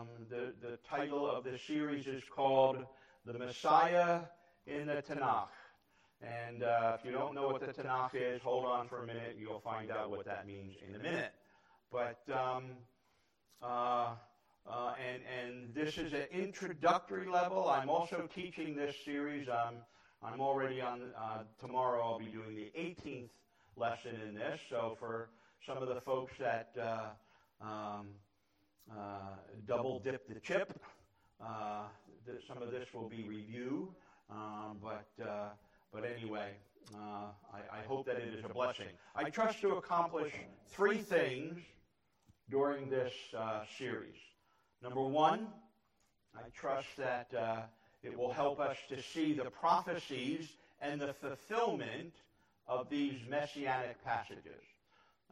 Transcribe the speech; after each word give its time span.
Um, 0.00 0.08
the, 0.30 0.54
the 0.66 0.78
title 0.88 1.30
of 1.30 1.44
the 1.44 1.58
series 1.58 2.06
is 2.06 2.22
called 2.34 2.78
The 3.26 3.34
Messiah 3.34 4.20
in 4.66 4.86
the 4.86 5.02
Tanakh. 5.02 5.48
And 6.22 6.62
uh, 6.62 6.96
if 6.98 7.04
you 7.04 7.12
don't 7.12 7.34
know 7.34 7.48
what 7.48 7.60
the 7.60 7.82
Tanakh 7.82 8.14
is, 8.14 8.40
hold 8.40 8.64
on 8.64 8.88
for 8.88 9.02
a 9.02 9.06
minute. 9.06 9.36
You'll 9.38 9.60
find 9.60 9.90
out 9.90 10.10
what 10.10 10.24
that 10.24 10.46
means 10.46 10.74
in 10.88 10.94
a 10.94 10.98
minute. 10.98 11.32
But, 11.92 12.22
um, 12.32 12.64
uh, 13.62 14.12
uh, 14.66 14.94
and, 15.06 15.22
and 15.38 15.74
this 15.74 15.98
is 15.98 16.14
an 16.14 16.26
introductory 16.32 17.28
level. 17.28 17.68
I'm 17.68 17.90
also 17.90 18.26
teaching 18.34 18.74
this 18.74 18.96
series. 19.04 19.48
I'm, 19.50 19.74
I'm 20.22 20.40
already 20.40 20.80
on, 20.80 21.02
uh, 21.14 21.42
tomorrow 21.58 22.00
I'll 22.02 22.18
be 22.18 22.26
doing 22.26 22.54
the 22.54 22.72
18th 22.78 23.28
lesson 23.76 24.12
in 24.26 24.34
this. 24.34 24.60
So 24.70 24.96
for 24.98 25.28
some 25.66 25.76
of 25.76 25.88
the 25.88 26.00
folks 26.00 26.32
that 26.38 26.70
uh, 26.80 27.62
um, 27.62 28.06
double 29.66 30.00
dip 30.00 30.28
the 30.28 30.40
chip, 30.40 30.80
uh, 31.40 31.84
some 32.46 32.62
of 32.62 32.70
this 32.70 32.88
will 32.92 33.08
be 33.08 33.24
review. 33.24 33.94
Um, 34.30 34.78
but 34.82 35.06
but 35.92 36.04
anyway, 36.04 36.52
uh, 36.94 37.26
I, 37.52 37.78
I, 37.78 37.82
hope 37.86 38.06
that 38.06 38.16
it 38.16 38.32
is 38.32 38.44
a 38.44 38.48
blessing. 38.48 38.86
I 39.14 39.28
trust 39.30 39.60
to 39.62 39.70
accomplish 39.70 40.32
three 40.68 40.98
things 40.98 41.60
during 42.48 42.88
this 42.88 43.12
uh, 43.36 43.62
series. 43.78 44.16
Number 44.82 45.02
one, 45.02 45.48
I 46.36 46.48
trust 46.54 46.88
that 46.96 47.32
uh, 47.36 47.62
it 48.02 48.16
will 48.16 48.32
help 48.32 48.60
us 48.60 48.76
to 48.88 49.02
see 49.02 49.34
the 49.34 49.50
prophecies 49.50 50.48
and 50.80 51.00
the 51.00 51.12
fulfillment 51.12 52.14
of 52.66 52.88
these 52.88 53.18
messianic 53.28 54.02
passages. 54.04 54.62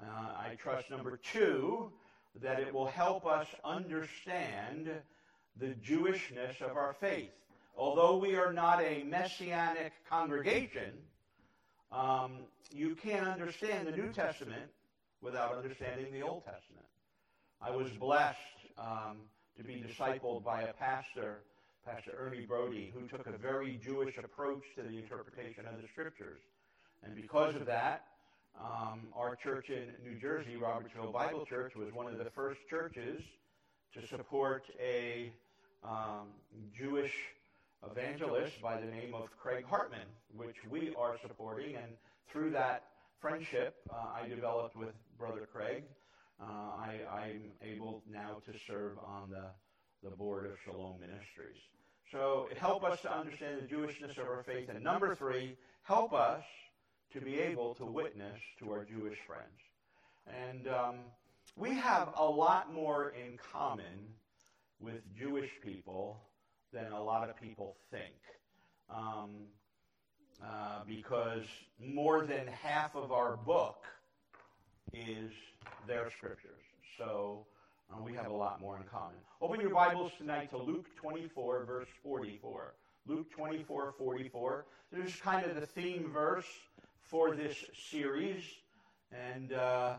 Uh, 0.00 0.04
I 0.06 0.56
trust, 0.60 0.90
number 0.90 1.16
two, 1.16 1.92
that 2.40 2.60
it 2.60 2.72
will 2.72 2.86
help 2.86 3.26
us 3.26 3.46
understand 3.64 4.90
the 5.58 5.74
Jewishness 5.84 6.60
of 6.62 6.76
our 6.76 6.94
faith 7.00 7.30
although 7.78 8.16
we 8.16 8.34
are 8.34 8.52
not 8.52 8.82
a 8.82 9.04
messianic 9.04 9.92
congregation, 10.10 10.92
um, 11.92 12.40
you 12.72 12.96
can't 12.96 13.26
understand 13.26 13.86
the 13.86 13.92
New 13.92 14.12
Testament 14.12 14.70
without 15.22 15.56
understanding 15.56 16.12
the 16.12 16.22
Old 16.22 16.44
Testament. 16.44 16.86
I 17.62 17.70
was 17.70 17.90
blessed 17.92 18.36
um, 18.76 19.18
to 19.56 19.64
be 19.64 19.82
discipled 19.82 20.44
by 20.44 20.62
a 20.62 20.72
pastor, 20.72 21.38
Pastor 21.86 22.12
Ernie 22.18 22.44
Brody, 22.46 22.92
who 22.92 23.06
took 23.06 23.26
a 23.26 23.38
very 23.38 23.80
Jewish 23.82 24.18
approach 24.18 24.64
to 24.76 24.82
the 24.82 24.98
interpretation 24.98 25.64
of 25.66 25.80
the 25.80 25.88
Scriptures. 25.88 26.40
And 27.02 27.14
because 27.14 27.54
of 27.54 27.66
that, 27.66 28.04
um, 28.60 29.08
our 29.14 29.36
church 29.36 29.70
in 29.70 29.92
New 30.04 30.18
Jersey, 30.18 30.56
Robertsville 30.56 31.12
Bible 31.12 31.44
Church, 31.46 31.74
was 31.76 31.92
one 31.92 32.06
of 32.06 32.18
the 32.18 32.30
first 32.30 32.60
churches 32.68 33.22
to 33.94 34.06
support 34.06 34.64
a 34.80 35.32
um, 35.84 36.28
Jewish 36.76 37.12
evangelist 37.90 38.60
by 38.60 38.80
the 38.80 38.86
name 38.86 39.14
of 39.14 39.28
Craig 39.40 39.64
Hartman, 39.68 40.06
which 40.36 40.56
we 40.68 40.94
are 40.98 41.16
supporting. 41.22 41.76
And 41.76 41.92
through 42.30 42.50
that 42.50 42.84
friendship 43.20 43.76
uh, 43.90 44.20
I 44.22 44.28
developed 44.28 44.76
with 44.76 44.94
Brother 45.18 45.48
Craig, 45.52 45.84
uh, 46.40 46.44
I, 46.44 47.30
am 47.30 47.42
able 47.62 48.02
now 48.10 48.42
to 48.46 48.58
serve 48.66 48.98
on 49.04 49.30
the, 49.30 49.46
the 50.08 50.14
board 50.14 50.46
of 50.46 50.52
Shalom 50.64 51.00
Ministries. 51.00 51.60
So 52.12 52.48
help 52.56 52.84
us 52.84 53.00
to 53.02 53.12
understand 53.14 53.60
the 53.62 53.74
Jewishness 53.74 54.18
of 54.18 54.28
our 54.28 54.42
faith. 54.42 54.68
And 54.68 54.82
number 54.82 55.14
three, 55.14 55.56
help 55.82 56.12
us 56.12 56.42
to 57.12 57.20
be 57.20 57.38
able 57.40 57.74
to 57.74 57.84
witness 57.84 58.38
to 58.58 58.70
our 58.70 58.84
Jewish 58.84 59.18
friends. 59.26 59.60
And 60.26 60.68
um, 60.68 60.94
we 61.56 61.74
have 61.74 62.10
a 62.16 62.24
lot 62.24 62.72
more 62.72 63.10
in 63.10 63.38
common 63.52 64.12
with 64.80 65.00
Jewish 65.18 65.50
people 65.64 66.20
than 66.72 66.92
a 66.92 67.02
lot 67.02 67.28
of 67.28 67.40
people 67.40 67.76
think. 67.90 68.14
Um, 68.90 69.30
uh, 70.42 70.82
because 70.86 71.44
more 71.84 72.24
than 72.24 72.46
half 72.46 72.94
of 72.94 73.10
our 73.10 73.36
book 73.36 73.84
is 74.92 75.32
their 75.86 76.10
scriptures. 76.16 76.62
So 76.96 77.44
uh, 77.90 78.00
we 78.02 78.12
have 78.14 78.26
a 78.26 78.34
lot 78.34 78.60
more 78.60 78.76
in 78.76 78.84
common. 78.84 79.16
Open 79.40 79.60
your 79.60 79.74
Bibles 79.74 80.12
tonight 80.16 80.50
to 80.50 80.58
Luke 80.58 80.86
24, 80.96 81.64
verse 81.64 81.88
44. 82.04 82.74
Luke 83.06 83.30
24, 83.32 83.94
44. 83.98 84.66
This 84.92 85.14
is 85.14 85.20
kind 85.20 85.44
of 85.44 85.56
the 85.56 85.66
theme 85.66 86.10
verse 86.12 86.46
for 87.08 87.34
this 87.34 87.56
series. 87.90 88.42
And 89.10 89.52
uh, 89.52 89.94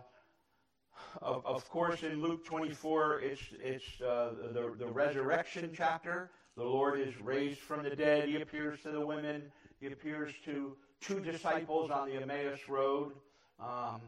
of, 1.22 1.46
of 1.46 1.70
course, 1.70 2.04
in 2.04 2.22
Luke 2.22 2.46
24, 2.46 3.22
it's, 3.22 3.42
it's 3.60 4.02
uh, 4.02 4.32
the, 4.54 4.76
the 4.78 4.88
resurrection 4.88 5.72
chapter. 5.76 6.30
The 6.56 6.64
Lord 6.64 7.00
is 7.00 7.20
raised 7.20 7.60
from 7.60 7.84
the 7.84 7.96
dead. 7.96 8.30
He 8.30 8.42
appears 8.42 8.82
to 8.84 8.92
the 8.92 9.04
women. 9.06 9.44
He 9.80 9.88
appears 9.88 10.34
to 10.46 10.76
two 11.02 11.20
disciples 11.20 11.90
on 11.90 12.10
the 12.10 12.22
Emmaus 12.22 12.60
Road. 12.68 13.14
Um, 13.60 14.02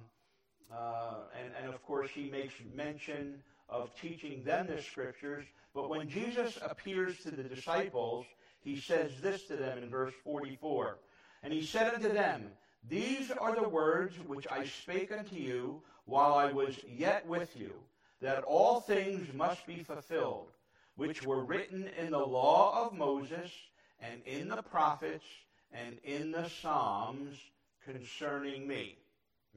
uh, 0.72 1.16
and, 1.40 1.52
and 1.62 1.74
of 1.74 1.84
course, 1.84 2.10
he 2.14 2.30
makes 2.30 2.54
mention 2.74 3.42
of 3.68 3.90
teaching 4.00 4.44
them 4.44 4.68
the 4.68 4.82
scriptures. 4.82 5.46
But 5.74 5.90
when 5.90 6.08
Jesus 6.08 6.60
appears 6.62 7.18
to 7.20 7.32
the 7.32 7.44
disciples, 7.44 8.26
he 8.60 8.80
says 8.80 9.12
this 9.22 9.44
to 9.44 9.56
them 9.56 9.80
in 9.80 9.90
verse 9.90 10.14
44. 10.24 11.00
And 11.44 11.52
he 11.52 11.66
said 11.66 11.94
unto 11.94 12.14
them, 12.14 12.52
These 12.90 13.32
are 13.32 13.56
the 13.56 13.70
words 13.70 14.16
which 14.28 14.48
I 14.50 14.66
spake 14.66 15.12
unto 15.12 15.36
you 15.36 15.82
while 16.06 16.34
I 16.34 16.52
was 16.52 16.80
yet 16.88 17.26
with 17.28 17.56
you, 17.56 17.74
that 18.22 18.44
all 18.44 18.82
things 18.82 19.34
must 19.34 19.66
be 19.66 19.84
fulfilled 19.84 20.48
which 20.96 21.24
were 21.24 21.44
written 21.44 21.90
in 21.98 22.12
the 22.12 22.20
law 22.20 22.86
of 22.86 22.94
Moses 22.94 23.52
and 24.00 24.22
in 24.26 24.50
the 24.50 24.62
prophets 24.62 25.26
and 25.72 25.98
in 26.04 26.32
the 26.32 26.50
Psalms 26.62 27.38
concerning 27.84 28.68
me. 28.68 28.98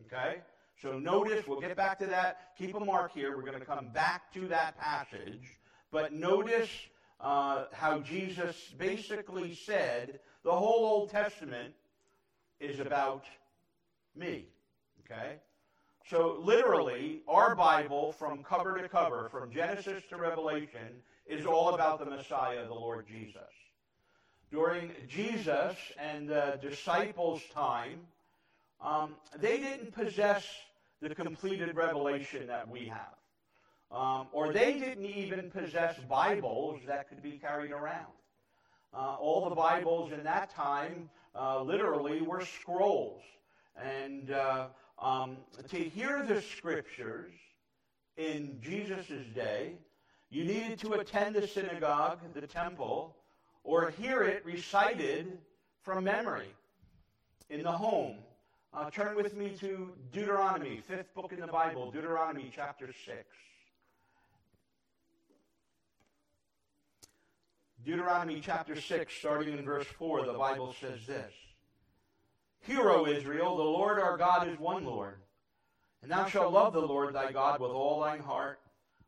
Okay? 0.07 0.37
So 0.81 0.99
notice, 0.99 1.47
we'll 1.47 1.61
get 1.61 1.77
back 1.77 1.99
to 2.01 2.07
that. 2.07 2.57
Keep 2.59 2.75
a 2.75 2.81
mark 2.81 3.13
here. 3.13 3.37
We're 3.37 3.43
going 3.43 3.59
to 3.59 3.65
come 3.65 3.89
back 3.89 4.33
to 4.35 4.49
that 4.49 4.79
passage. 4.79 5.59
But 5.91 6.13
notice 6.13 6.71
uh, 7.21 7.65
how 7.73 8.01
Jesus 8.01 8.57
basically 8.79 9.55
said 9.55 10.21
the 10.45 10.53
whole 10.53 10.85
Old 10.85 11.11
Testament 11.11 11.75
is 12.61 12.81
about 12.81 13.25
me. 14.17 14.47
Okay? 15.05 15.37
So 16.07 16.39
literally, 16.41 17.23
our 17.27 17.55
Bible, 17.55 18.13
from 18.13 18.43
cover 18.43 18.77
to 18.77 18.89
cover, 18.89 19.29
from 19.31 19.51
Genesis 19.51 20.03
to 20.11 20.17
Revelation, 20.17 21.03
is 21.27 21.47
all 21.47 21.75
about 21.75 21.99
the 21.99 22.05
Messiah, 22.05 22.67
the 22.67 22.75
Lord 22.75 23.07
Jesus. 23.07 23.41
During 24.53 24.93
Jesus 25.09 25.75
and 25.99 26.29
the 26.29 26.59
disciples' 26.61 27.43
time, 27.55 28.01
um, 28.81 29.15
they 29.39 29.59
didn't 29.59 29.93
possess 29.95 30.47
the 31.01 31.15
completed 31.15 31.75
revelation 31.75 32.47
that 32.47 32.69
we 32.69 32.87
have. 32.87 33.17
Um, 33.91 34.27
or 34.33 34.53
they 34.53 34.79
didn't 34.79 35.07
even 35.07 35.51
possess 35.51 35.97
Bibles 36.09 36.81
that 36.87 37.09
could 37.09 37.23
be 37.23 37.33
carried 37.33 37.71
around. 37.71 38.13
Uh, 38.97 39.17
all 39.19 39.49
the 39.49 39.57
Bibles 39.57 40.13
in 40.13 40.23
that 40.23 40.51
time 40.51 41.11
uh, 41.35 41.61
literally 41.61 42.23
were 42.23 42.45
scrolls. 42.45 43.23
And 43.77 44.31
uh, 44.31 44.69
um, 45.01 45.39
to 45.69 45.77
hear 45.77 46.25
the 46.25 46.41
scriptures 46.41 47.33
in 48.17 48.61
Jesus' 48.63 49.27
day, 49.35 49.73
you 50.31 50.45
needed 50.45 50.79
to 50.81 50.93
attend 50.93 51.35
the 51.35 51.47
synagogue, 51.49 52.21
the 52.35 52.47
temple, 52.47 53.17
or 53.65 53.91
hear 53.91 54.23
it 54.23 54.45
recited 54.45 55.39
from 55.83 56.05
memory 56.05 56.55
in 57.51 57.65
the 57.65 57.73
home. 57.73 58.19
Uh, 58.73 58.91
turn 58.91 59.17
with 59.17 59.37
me 59.37 59.57
to 59.59 59.93
Deuteronomy, 60.13 60.81
fifth 60.87 61.13
book 61.15 61.33
in 61.33 61.41
the 61.41 61.47
Bible, 61.49 61.91
Deuteronomy 61.91 62.51
chapter 62.55 62.93
6. 63.07 63.19
Deuteronomy 67.85 68.41
chapter 68.41 68.81
6, 68.81 69.15
starting 69.15 69.59
in 69.59 69.63
verse 69.63 69.87
4, 69.99 70.25
the 70.25 70.33
Bible 70.33 70.75
says 70.81 71.01
this 71.07 71.33
Hear, 72.61 72.89
O 72.89 73.07
Israel, 73.07 73.59
the 73.59 73.63
Lord 73.63 73.99
our 73.99 74.17
God 74.17 74.49
is 74.49 74.59
one 74.59 74.87
Lord. 74.87 75.21
And 76.01 76.11
thou 76.11 76.27
shalt 76.27 76.55
love 76.55 76.73
the 76.73 76.81
Lord 76.81 77.15
thy 77.15 77.31
God 77.31 77.61
with 77.61 77.73
all 77.73 78.01
thine 78.01 78.21
heart, 78.21 78.59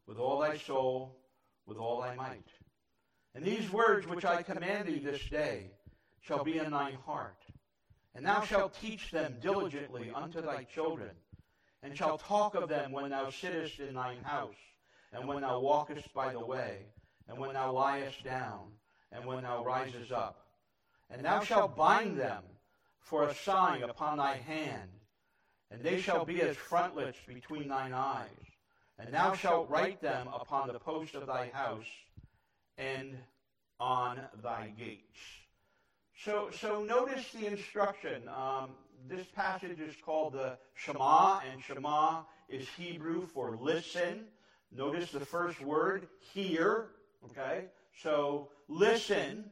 with 0.06 0.18
all 0.18 0.40
thy 0.40 0.58
soul, 0.58 1.16
with 1.64 1.78
all 1.78 2.02
thy 2.02 2.14
might. 2.14 2.48
And 3.34 3.42
these 3.42 3.72
words 3.72 4.06
which 4.06 4.26
I 4.26 4.42
command 4.42 4.88
thee 4.88 4.98
this 4.98 5.24
day 5.30 5.70
shall 6.20 6.44
be 6.44 6.58
in 6.58 6.70
thine 6.70 6.98
heart. 7.06 7.42
And 8.14 8.26
thou 8.26 8.42
shalt 8.42 8.78
teach 8.78 9.10
them 9.10 9.36
diligently 9.40 10.10
unto 10.14 10.42
thy 10.42 10.64
children, 10.64 11.12
and 11.82 11.96
shalt 11.96 12.20
talk 12.20 12.54
of 12.54 12.68
them 12.68 12.92
when 12.92 13.10
thou 13.10 13.30
sittest 13.30 13.80
in 13.80 13.94
thine 13.94 14.22
house, 14.22 14.54
and 15.14 15.26
when 15.26 15.40
thou 15.40 15.60
walkest 15.60 16.12
by 16.12 16.32
the 16.32 16.44
way, 16.44 16.86
and 17.28 17.38
when 17.38 17.54
thou 17.54 17.72
liest 17.72 18.22
down, 18.24 18.60
and 19.12 19.24
when 19.24 19.42
thou 19.42 19.64
risest 19.64 20.12
up. 20.12 20.46
And 21.10 21.24
thou 21.24 21.40
shalt 21.40 21.76
bind 21.76 22.18
them 22.18 22.42
for 23.00 23.24
a 23.24 23.34
sign 23.34 23.82
upon 23.84 24.18
thy 24.18 24.36
hand, 24.36 24.90
and 25.70 25.82
they 25.82 26.00
shall 26.00 26.24
be 26.24 26.42
as 26.42 26.56
frontlets 26.56 27.18
between 27.26 27.68
thine 27.68 27.92
eyes 27.92 28.28
And 28.98 29.12
thou 29.12 29.34
shalt 29.34 29.68
write 29.68 30.00
them 30.00 30.28
upon 30.28 30.68
the 30.68 30.78
post 30.78 31.14
of 31.14 31.26
thy 31.26 31.50
house 31.52 31.86
and 32.78 33.16
on 33.78 34.20
thy 34.42 34.72
gates. 34.78 35.18
So, 36.24 36.50
so 36.50 36.82
notice 36.82 37.30
the 37.32 37.46
instruction. 37.46 38.22
Um, 38.28 38.70
this 39.08 39.26
passage 39.34 39.80
is 39.80 39.94
called 40.04 40.32
the 40.32 40.56
Shema, 40.74 41.40
and 41.52 41.62
Shema 41.62 42.22
is 42.48 42.66
Hebrew 42.70 43.26
for 43.26 43.56
listen. 43.60 44.24
Notice 44.72 45.10
the 45.10 45.24
first 45.24 45.60
word, 45.60 46.08
hear. 46.32 46.88
Okay? 47.24 47.64
So 48.02 48.48
listen. 48.68 49.44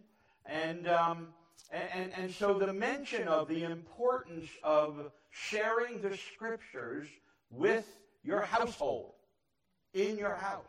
And, 0.46 0.86
um, 0.88 1.28
and, 1.70 2.12
and 2.16 2.30
so 2.30 2.58
the 2.58 2.72
mention 2.72 3.28
of 3.28 3.48
the 3.48 3.64
importance 3.64 4.48
of 4.62 5.10
sharing 5.30 6.00
the 6.00 6.16
scriptures 6.16 7.08
with 7.50 7.86
your 8.22 8.42
household, 8.42 9.12
in 9.94 10.18
your 10.18 10.34
house. 10.34 10.64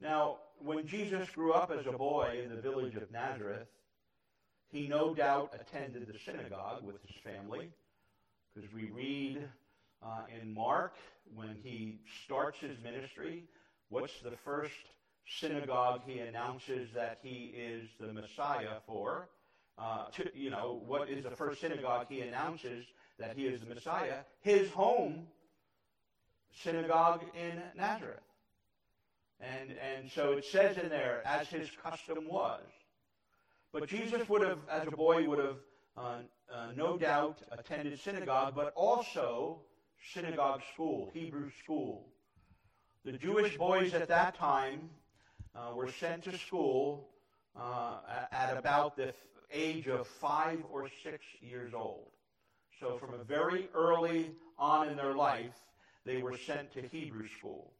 Now, 0.00 0.38
when 0.58 0.86
Jesus 0.86 1.28
grew 1.30 1.52
up 1.52 1.70
as 1.70 1.86
a 1.86 1.92
boy 1.92 2.40
in 2.42 2.54
the 2.54 2.60
village 2.60 2.94
of 2.96 3.10
Nazareth, 3.10 3.68
he 4.70 4.88
no 4.88 5.14
doubt 5.14 5.54
attended 5.58 6.06
the 6.06 6.18
synagogue 6.18 6.82
with 6.84 6.96
his 7.06 7.16
family, 7.22 7.70
because 8.54 8.72
we 8.72 8.90
read 8.90 9.48
uh, 10.02 10.22
in 10.40 10.52
Mark 10.52 10.94
when 11.34 11.56
he 11.62 12.00
starts 12.24 12.58
his 12.58 12.76
ministry, 12.82 13.44
what's 13.88 14.20
the 14.20 14.36
first 14.44 14.74
synagogue 15.40 16.02
he 16.06 16.18
announces 16.18 16.90
that 16.94 17.18
he 17.22 17.52
is 17.56 17.88
the 18.00 18.12
Messiah 18.12 18.80
for? 18.86 19.28
Uh, 19.76 20.06
to, 20.12 20.30
you 20.34 20.50
know, 20.50 20.80
what 20.86 21.08
is 21.08 21.24
the 21.24 21.30
first 21.30 21.60
synagogue 21.60 22.06
he 22.08 22.20
announces 22.20 22.86
that 23.18 23.36
he 23.36 23.46
is 23.46 23.60
the 23.60 23.66
Messiah? 23.66 24.18
His 24.40 24.70
home 24.70 25.26
synagogue 26.62 27.22
in 27.34 27.60
Nazareth. 27.76 28.20
And, 29.40 29.70
and 29.70 30.10
so 30.10 30.32
it 30.32 30.44
says 30.44 30.78
in 30.78 30.88
there, 30.88 31.22
as 31.26 31.48
his 31.48 31.68
custom 31.82 32.28
was. 32.28 32.62
But 33.72 33.88
Jesus 33.88 34.28
would 34.28 34.42
have, 34.42 34.58
as 34.70 34.86
a 34.86 34.92
boy, 34.92 35.28
would 35.28 35.40
have 35.40 35.56
uh, 35.96 36.18
uh, 36.52 36.66
no 36.76 36.96
doubt 36.96 37.38
attended 37.50 37.98
synagogue, 37.98 38.54
but 38.54 38.72
also 38.76 39.60
synagogue 40.12 40.60
school, 40.72 41.10
Hebrew 41.12 41.50
school. 41.62 42.06
The 43.04 43.12
Jewish 43.12 43.56
boys 43.56 43.92
at 43.92 44.08
that 44.08 44.36
time 44.36 44.90
uh, 45.54 45.74
were 45.74 45.90
sent 45.90 46.24
to 46.24 46.38
school 46.38 47.08
uh, 47.56 47.98
at 48.32 48.56
about 48.56 48.96
the 48.96 49.14
age 49.52 49.86
of 49.86 50.06
five 50.06 50.58
or 50.72 50.88
six 51.02 51.24
years 51.40 51.72
old. 51.74 52.08
So, 52.80 52.98
from 52.98 53.14
a 53.14 53.22
very 53.22 53.68
early 53.74 54.32
on 54.58 54.88
in 54.88 54.96
their 54.96 55.14
life, 55.14 55.54
they 56.04 56.18
were 56.18 56.36
sent 56.36 56.72
to 56.72 56.82
Hebrew 56.82 57.28
school. 57.38 57.72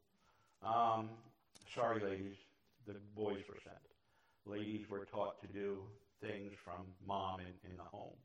Um, 0.63 1.11
sorry, 1.75 2.01
ladies, 2.03 2.37
the 2.87 2.95
boys 3.17 3.43
were 3.49 3.59
sent. 3.65 3.77
Ladies 4.47 4.89
were 4.89 5.05
taught 5.07 5.41
to 5.43 5.49
do 5.49 5.79
things 6.23 6.53
from 6.65 6.87
mom 7.07 7.41
in, 7.41 7.71
in 7.71 7.77
the 7.77 7.83
home. 7.83 8.17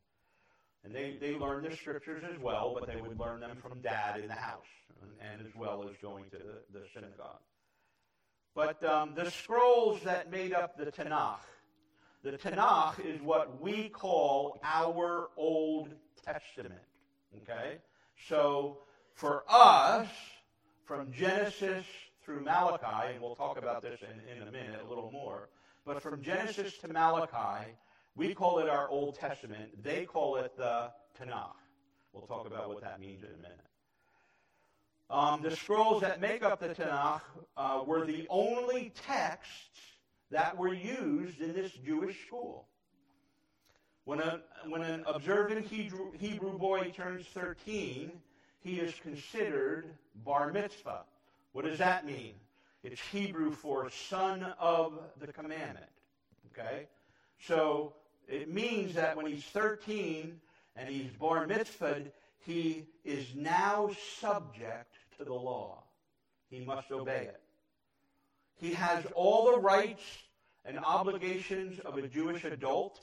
And 0.84 0.96
they, 0.96 1.18
they 1.20 1.36
learned 1.36 1.70
the 1.70 1.76
scriptures 1.76 2.24
as 2.32 2.40
well, 2.40 2.78
but 2.80 2.88
they 2.88 3.02
would 3.02 3.20
learn 3.20 3.42
them 3.42 3.58
from 3.62 3.82
dad 3.82 4.20
in 4.20 4.28
the 4.28 4.34
house, 4.34 4.64
and, 5.02 5.12
and 5.32 5.46
as 5.46 5.54
well 5.56 5.86
as 5.90 5.96
going 6.02 6.26
to 6.26 6.38
the, 6.38 6.80
the 6.80 6.86
synagogue. 6.94 7.42
But 8.56 8.84
um, 8.84 9.14
the 9.16 9.30
scrolls 9.30 10.02
that 10.04 10.32
made 10.32 10.54
up 10.54 10.78
the 10.78 10.92
Tanakh, 10.92 11.40
the 12.24 12.32
Tanakh 12.32 13.06
is 13.06 13.22
what 13.22 13.62
we 13.62 13.90
call 13.90 14.60
our 14.64 15.30
Old 15.38 15.90
Testament. 16.26 16.82
Okay? 17.44 17.78
So 18.28 18.80
for 19.14 19.44
us, 19.48 20.08
from 20.86 21.12
Genesis 21.12 21.86
through 22.24 22.42
Malachi, 22.42 23.14
and 23.14 23.22
we'll 23.22 23.36
talk 23.36 23.58
about 23.58 23.82
this 23.82 24.00
in, 24.02 24.38
in 24.42 24.48
a 24.48 24.52
minute 24.52 24.82
a 24.84 24.90
little 24.90 25.12
more, 25.12 25.50
but 25.86 26.02
from 26.02 26.22
Genesis 26.22 26.78
to 26.80 26.88
Malachi, 26.88 27.72
we 28.16 28.34
call 28.34 28.60
it 28.60 28.68
our 28.68 28.90
Old 28.90 29.18
Testament. 29.18 29.84
They 29.84 30.06
call 30.06 30.36
it 30.38 30.56
the 30.58 30.92
Tanakh. 31.20 31.54
We'll 32.12 32.28
talk 32.28 32.48
about 32.48 32.70
what 32.70 32.82
that 32.82 33.00
means 33.00 33.24
in 33.24 33.30
a 33.30 33.38
minute. 33.38 33.69
Um, 35.10 35.42
the 35.42 35.56
scrolls 35.56 36.02
that 36.02 36.22
make 36.22 36.44
up 36.44 36.60
the 36.60 36.70
Tanakh 36.70 37.22
uh, 37.58 37.82
were 37.86 38.06
the 38.06 38.28
only 38.30 38.94
texts 39.08 39.80
that 40.30 40.56
were 40.56 40.74
used 40.74 41.42
in 41.42 41.54
this 41.54 41.72
Jewish 41.84 42.28
school. 42.28 42.68
When, 44.04 44.20
a, 44.20 44.42
when 44.68 44.84
an 44.84 45.04
observant 45.08 45.66
Hebrew, 45.66 46.12
Hebrew 46.20 46.58
boy 46.60 46.92
turns 46.96 47.26
13, 47.34 48.12
he 48.60 48.80
is 48.80 48.94
considered 49.02 49.88
bar 50.24 50.52
mitzvah. 50.52 51.06
What 51.54 51.66
does 51.66 51.80
that 51.80 52.06
mean? 52.06 52.34
It's 52.84 53.02
Hebrew 53.02 53.52
for 53.52 53.90
son 53.90 54.54
of 54.60 54.94
the 55.20 55.34
commandment. 55.34 55.90
Okay? 56.52 56.88
So 57.40 57.94
it 58.28 58.54
means 58.54 58.94
that 58.94 59.18
when 59.18 59.26
he's 59.26 59.44
13 59.46 60.40
and 60.76 60.88
he's 60.88 61.10
bar 61.14 61.48
mitzvahed, 61.48 62.12
he 62.46 62.86
is 63.04 63.26
now 63.36 63.90
subject 64.20 64.99
to 65.20 65.26
the 65.26 65.34
law. 65.34 65.84
He 66.50 66.66
must 66.66 66.92
obey 66.92 67.28
it. 67.28 67.42
He 68.56 68.74
has 68.74 69.06
all 69.16 69.52
the 69.52 69.60
rights 69.60 70.02
and 70.66 70.80
obligations 70.80 71.80
of 71.80 71.98
a 71.98 72.08
Jewish 72.08 72.44
adult, 72.44 73.00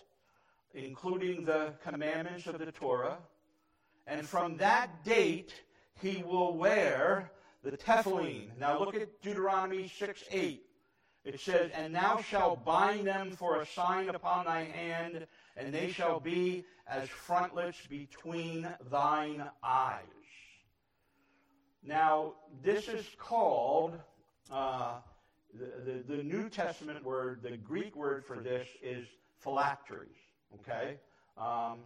including 0.74 1.44
the 1.44 1.74
commandments 1.84 2.46
of 2.46 2.58
the 2.58 2.72
Torah. 2.72 3.18
And 4.06 4.26
from 4.26 4.56
that 4.56 5.04
date, 5.04 5.52
he 6.00 6.22
will 6.26 6.56
wear 6.56 7.30
the 7.62 7.76
tefillin. 7.76 8.50
Now 8.58 8.78
look 8.78 8.94
at 8.94 9.22
Deuteronomy 9.22 9.88
6 9.88 10.24
8. 10.30 10.62
It 11.24 11.40
says, 11.40 11.70
And 11.74 11.94
thou 11.94 12.20
shalt 12.22 12.64
bind 12.64 13.06
them 13.06 13.32
for 13.32 13.60
a 13.60 13.66
sign 13.66 14.08
upon 14.08 14.44
thy 14.44 14.64
hand, 14.64 15.26
and 15.56 15.74
they 15.74 15.90
shall 15.90 16.20
be 16.20 16.64
as 16.86 17.08
frontlets 17.08 17.78
between 17.88 18.68
thine 18.90 19.42
eyes. 19.62 20.15
Now, 21.82 22.34
this 22.62 22.88
is 22.88 23.06
called, 23.18 23.98
uh, 24.50 24.94
the, 25.54 25.92
the, 25.92 26.16
the, 26.16 26.22
New 26.22 26.48
Testament 26.48 27.04
word, 27.04 27.40
the 27.42 27.56
Greek 27.56 27.94
word 27.94 28.24
for 28.24 28.36
this 28.36 28.68
is 28.82 29.06
phylacteries, 29.38 30.16
okay? 30.60 30.96
Um, 31.38 31.78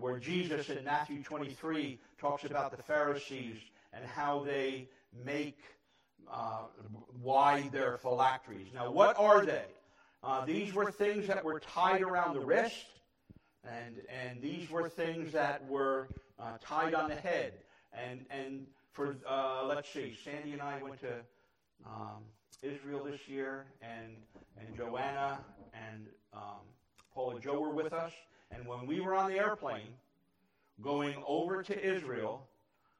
where 0.00 0.18
Jesus 0.18 0.70
in 0.70 0.84
Matthew 0.84 1.22
23 1.22 1.98
talks 2.18 2.44
about 2.44 2.76
the 2.76 2.82
Pharisees 2.82 3.56
and 3.92 4.04
how 4.04 4.44
they 4.44 4.88
make 5.24 5.58
uh, 6.30 6.62
why 7.20 7.68
they're 7.72 7.98
phylacteries. 7.98 8.68
Now, 8.74 8.90
what 8.90 9.18
are 9.18 9.44
they? 9.44 9.64
Uh, 10.22 10.44
these 10.44 10.72
were 10.72 10.90
things 10.90 11.26
that 11.26 11.44
were 11.44 11.58
tied 11.60 12.02
around 12.02 12.34
the 12.34 12.40
wrist, 12.40 12.86
and, 13.64 13.96
and 14.08 14.40
these 14.40 14.70
were 14.70 14.88
things 14.88 15.32
that 15.32 15.66
were 15.68 16.08
uh, 16.38 16.58
tied 16.60 16.94
on 16.94 17.08
the 17.08 17.16
head. 17.16 17.54
And, 17.92 18.24
and 18.30 18.66
for, 18.92 19.16
uh, 19.28 19.64
let's 19.66 19.88
see, 19.88 20.16
Sandy 20.24 20.52
and 20.52 20.62
I 20.62 20.82
went 20.82 21.00
to 21.00 21.14
um, 21.86 22.22
Israel 22.62 23.04
this 23.04 23.20
year, 23.26 23.66
and, 23.80 24.16
and 24.58 24.76
Joanna 24.76 25.38
and 25.74 26.06
um, 26.34 26.60
Paula 27.14 27.40
Joe 27.40 27.60
were 27.60 27.74
with 27.74 27.92
us. 27.92 28.12
And 28.50 28.66
when 28.66 28.86
we 28.86 29.00
were 29.00 29.14
on 29.14 29.30
the 29.30 29.38
airplane 29.38 29.94
going 30.82 31.14
over 31.26 31.62
to 31.62 31.96
Israel 31.96 32.46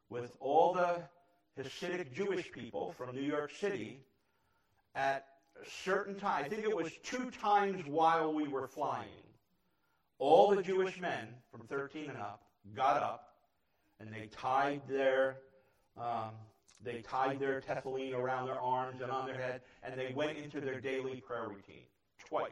with 0.09 0.33
all 0.41 0.73
the 0.73 1.03
Hasidic 1.59 2.13
Jewish 2.13 2.51
people 2.51 2.93
from 2.93 3.15
New 3.15 3.23
York 3.23 3.51
City 3.59 4.01
at 4.95 5.27
a 5.61 5.69
certain 5.85 6.15
time. 6.15 6.45
I 6.45 6.49
think 6.49 6.65
it 6.65 6.75
was 6.75 6.93
two 7.03 7.31
times 7.31 7.85
while 7.87 8.33
we 8.33 8.49
were 8.49 8.67
flying. 8.67 9.09
All 10.19 10.55
the 10.55 10.63
Jewish 10.63 11.01
men 11.01 11.29
from 11.51 11.67
13 11.67 12.09
and 12.09 12.19
up 12.19 12.43
got 12.75 13.03
up 13.03 13.35
and 14.01 14.13
they 14.13 14.29
tied 14.29 14.81
their 14.89 15.37
um, 15.99 16.31
they 16.85 17.01
tied 17.03 17.39
their 17.39 17.61
tefillin 17.61 18.15
around 18.15 18.47
their 18.47 18.61
arms 18.61 19.01
and 19.03 19.11
on 19.11 19.27
their 19.27 19.37
head, 19.37 19.61
and 19.83 19.99
they 19.99 20.13
went 20.15 20.37
into 20.39 20.61
their 20.61 20.81
daily 20.81 21.21
prayer 21.21 21.49
routine 21.49 21.87
twice, 22.29 22.51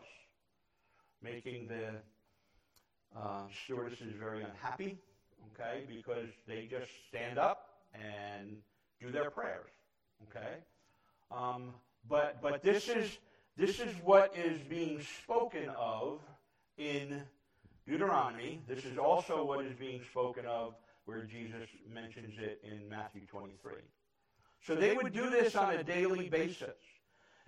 making 1.22 1.66
the 1.68 3.18
uh, 3.18 3.42
stewardesses 3.64 4.14
very 4.18 4.42
unhappy. 4.42 4.98
Okay, 5.54 5.84
because 5.88 6.28
they 6.46 6.66
just 6.70 6.90
stand 7.08 7.38
up 7.38 7.80
and 7.94 8.56
do 9.00 9.10
their 9.10 9.30
prayers. 9.30 9.70
Okay? 10.28 10.56
Um, 11.30 11.74
but 12.08 12.40
but 12.42 12.62
this 12.62 12.88
is 12.88 13.18
this 13.56 13.80
is 13.80 13.94
what 14.04 14.34
is 14.36 14.60
being 14.68 15.02
spoken 15.22 15.68
of 15.70 16.20
in 16.78 17.22
Deuteronomy. 17.86 18.62
This 18.68 18.84
is 18.84 18.98
also 18.98 19.44
what 19.44 19.64
is 19.64 19.74
being 19.74 20.02
spoken 20.10 20.46
of 20.46 20.74
where 21.10 21.24
Jesus 21.24 21.68
mentions 21.92 22.38
it 22.38 22.62
in 22.62 22.88
Matthew 22.88 23.22
23. 23.26 23.72
So 24.64 24.76
they 24.76 24.94
would 24.94 25.12
do 25.12 25.28
this 25.28 25.56
on 25.56 25.74
a 25.74 25.82
daily 25.82 26.28
basis. 26.28 26.76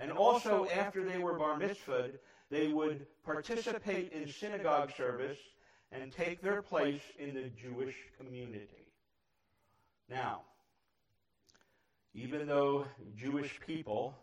And 0.01 0.11
also, 0.11 0.67
after 0.75 1.05
they 1.05 1.19
were 1.19 1.35
bar 1.35 1.57
mitzvahed, 1.61 2.19
they 2.51 2.67
would 2.67 3.07
participate 3.25 4.11
in 4.11 4.27
synagogue 4.27 4.91
service 4.97 5.39
and 5.93 6.11
take 6.11 6.43
their 6.43 6.61
place 6.61 7.03
in 7.21 7.35
the 7.35 7.51
Jewish 7.51 7.95
community. 8.19 8.89
Now, 10.11 10.41
even 12.15 12.49
though 12.49 12.85
Jewish 13.17 13.61
people 13.65 14.19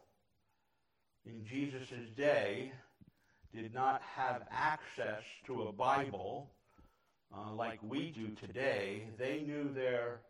in 1.25 1.45
Jesus' 1.45 2.09
day 2.17 2.73
did 3.55 3.73
not 3.73 4.01
have 4.01 4.41
access 4.51 5.23
to 5.45 5.61
a 5.63 5.71
Bible 5.71 6.51
uh, 7.35 7.53
like 7.53 7.79
we 7.83 8.11
do 8.11 8.29
today, 8.29 9.03
they 9.17 9.41
knew 9.41 9.69
their 9.73 10.21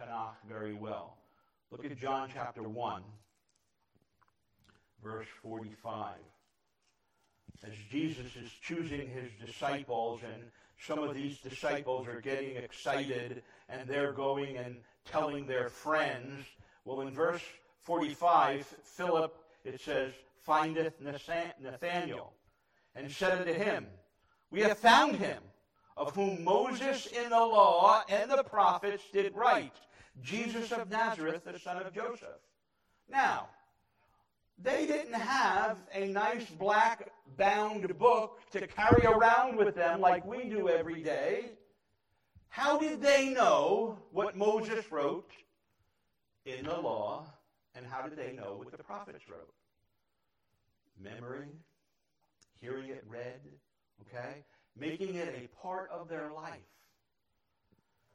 Tanakh 0.00 0.36
very 0.48 0.74
well. 0.74 1.16
Look 1.70 1.84
at 1.84 1.96
John 1.98 2.30
chapter 2.32 2.62
1, 2.62 3.02
verse 5.02 5.26
45. 5.42 6.14
As 7.64 7.72
Jesus 7.90 8.36
is 8.36 8.50
choosing 8.62 9.08
his 9.08 9.30
disciples, 9.44 10.20
and 10.22 10.44
some 10.78 10.98
of 10.98 11.14
these 11.14 11.38
disciples 11.38 12.06
are 12.06 12.20
getting 12.20 12.56
excited, 12.56 13.42
and 13.68 13.88
they're 13.88 14.12
going 14.12 14.56
and 14.56 14.76
telling 15.04 15.46
their 15.46 15.68
friends. 15.68 16.44
Well, 16.84 17.00
in 17.00 17.12
verse 17.12 17.42
45, 17.82 18.66
Philip, 18.82 19.36
it 19.64 19.80
says, 19.80 20.12
findeth 20.42 21.00
Nathanael, 21.00 22.32
and 22.94 23.10
said 23.10 23.40
unto 23.40 23.52
him, 23.52 23.86
We 24.50 24.60
have 24.60 24.78
found 24.78 25.16
him, 25.16 25.42
of 25.96 26.14
whom 26.14 26.44
Moses 26.44 27.06
in 27.06 27.30
the 27.30 27.36
law 27.36 28.02
and 28.08 28.30
the 28.30 28.42
prophets 28.42 29.04
did 29.12 29.34
write, 29.34 29.74
Jesus 30.22 30.72
of 30.72 30.90
Nazareth, 30.90 31.44
the 31.44 31.58
son 31.58 31.78
of 31.78 31.94
Joseph. 31.94 32.40
Now, 33.08 33.48
they 34.62 34.86
didn't 34.86 35.14
have 35.14 35.78
a 35.92 36.06
nice 36.06 36.46
black 36.46 37.10
bound 37.36 37.98
book 37.98 38.40
to 38.52 38.66
carry 38.66 39.04
around 39.04 39.56
with 39.56 39.74
them 39.74 40.00
like 40.00 40.24
we 40.24 40.44
do 40.44 40.68
every 40.68 41.02
day. 41.02 41.50
How 42.48 42.78
did 42.78 43.02
they 43.02 43.28
know 43.30 43.98
what 44.12 44.36
Moses 44.36 44.90
wrote 44.90 45.30
in 46.46 46.64
the 46.64 46.78
law, 46.78 47.26
and 47.74 47.84
how 47.86 48.02
did 48.02 48.16
they 48.16 48.32
know 48.32 48.54
what 48.56 48.70
the 48.70 48.82
prophets 48.82 49.28
wrote? 49.28 49.52
Memory, 50.98 51.48
hearing 52.60 52.88
it 52.88 53.04
read, 53.06 53.40
okay? 54.02 54.42
Making 54.78 55.14
it 55.14 55.28
a 55.28 55.62
part 55.62 55.90
of 55.90 56.08
their 56.08 56.30
life. 56.34 56.52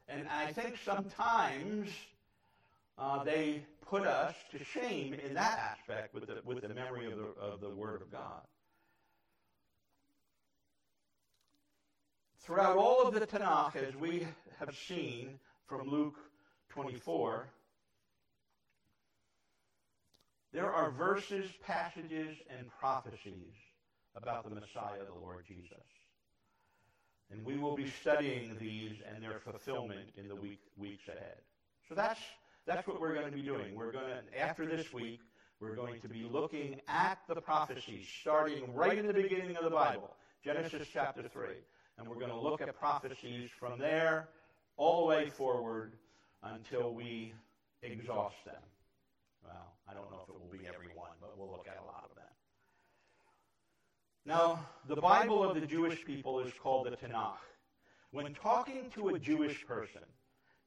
And 0.08 0.28
I 0.28 0.52
think 0.52 0.76
sometimes 0.84 1.90
uh, 2.98 3.24
they 3.24 3.64
put 3.90 4.06
us 4.06 4.36
to 4.52 4.64
shame 4.64 5.14
in 5.14 5.34
that 5.34 5.60
aspect 5.60 6.14
with 6.14 6.28
the, 6.28 6.42
with 6.46 6.62
the 6.62 6.74
memory 6.74 7.12
of 7.12 7.18
the, 7.18 7.42
of 7.42 7.62
the 7.62 7.70
Word 7.70 8.02
of 8.02 8.12
God. 8.12 8.42
Throughout 12.42 12.78
all 12.78 13.08
of 13.08 13.14
the 13.14 13.26
Tanakh, 13.26 13.76
as 13.76 13.96
we 13.96 14.26
have 14.60 14.76
seen 14.88 15.40
from 15.68 15.88
Luke 15.88 16.18
24, 16.70 17.48
there 20.54 20.72
are 20.72 20.92
verses, 20.92 21.50
passages, 21.66 22.38
and 22.50 22.68
prophecies 22.80 23.54
about 24.16 24.44
the 24.44 24.56
Messiah, 24.56 25.06
the 25.06 25.20
Lord 25.20 25.46
Jesus. 25.48 25.78
And 27.32 27.46
we 27.46 27.58
will 27.58 27.76
be 27.76 27.90
studying 28.02 28.58
these 28.60 28.92
and 29.14 29.24
their 29.24 29.40
fulfillment 29.40 30.10
in 30.18 30.28
the 30.28 30.36
week, 30.36 30.60
weeks 30.78 31.08
ahead. 31.08 31.38
So 31.88 31.96
that's, 31.96 32.20
that's 32.66 32.86
what 32.88 33.00
we're 33.00 33.14
going 33.14 33.26
to 33.26 33.32
be 33.32 33.42
doing. 33.42 33.74
We're 33.74 33.92
going 33.92 34.06
to, 34.06 34.40
after 34.40 34.66
this 34.66 34.92
week, 34.94 35.22
we're 35.60 35.76
going 35.76 36.02
to 36.02 36.10
be 36.10 36.28
looking 36.30 36.82
at 36.88 37.20
the 37.28 37.40
prophecies, 37.40 38.08
starting 38.22 38.74
right 38.74 38.98
in 38.98 39.08
the 39.08 39.14
beginning 39.14 39.56
of 39.56 39.64
the 39.64 39.70
Bible, 39.70 40.14
Genesis 40.44 40.88
chapter 40.92 41.24
3. 41.28 41.48
And 41.98 42.08
we're 42.08 42.16
going 42.16 42.32
to 42.32 42.40
look 42.40 42.62
at 42.62 42.78
prophecies 42.78 43.50
from 43.60 43.80
there 43.80 44.28
all 44.76 45.02
the 45.02 45.08
way 45.08 45.30
forward 45.30 45.94
until 46.44 46.94
we 46.94 47.34
exhaust 47.84 48.44
them. 48.46 48.62
Well, 49.44 49.74
I 49.90 49.94
don't 49.94 50.10
know 50.12 50.20
if 50.24 50.30
it 50.30 50.36
will 50.40 50.52
be 50.52 50.68
every 50.68 50.88
one, 50.96 51.12
but 51.22 51.38
we'll 51.38 51.52
look 51.52 51.68
at 51.68 51.78
a 51.78 51.86
lot 51.86 52.08
of 52.10 52.16
them. 52.16 52.26
Now, 54.26 54.60
the 54.88 54.96
Bible 54.96 55.44
of 55.44 55.60
the 55.60 55.66
Jewish 55.66 56.06
people 56.06 56.40
is 56.40 56.54
called 56.62 56.88
the 56.88 56.92
Tanakh. 56.92 57.38
When 58.12 58.34
talking 58.34 58.90
to 58.96 59.10
a 59.10 59.20
Jewish 59.20 59.66
person, 59.66 60.02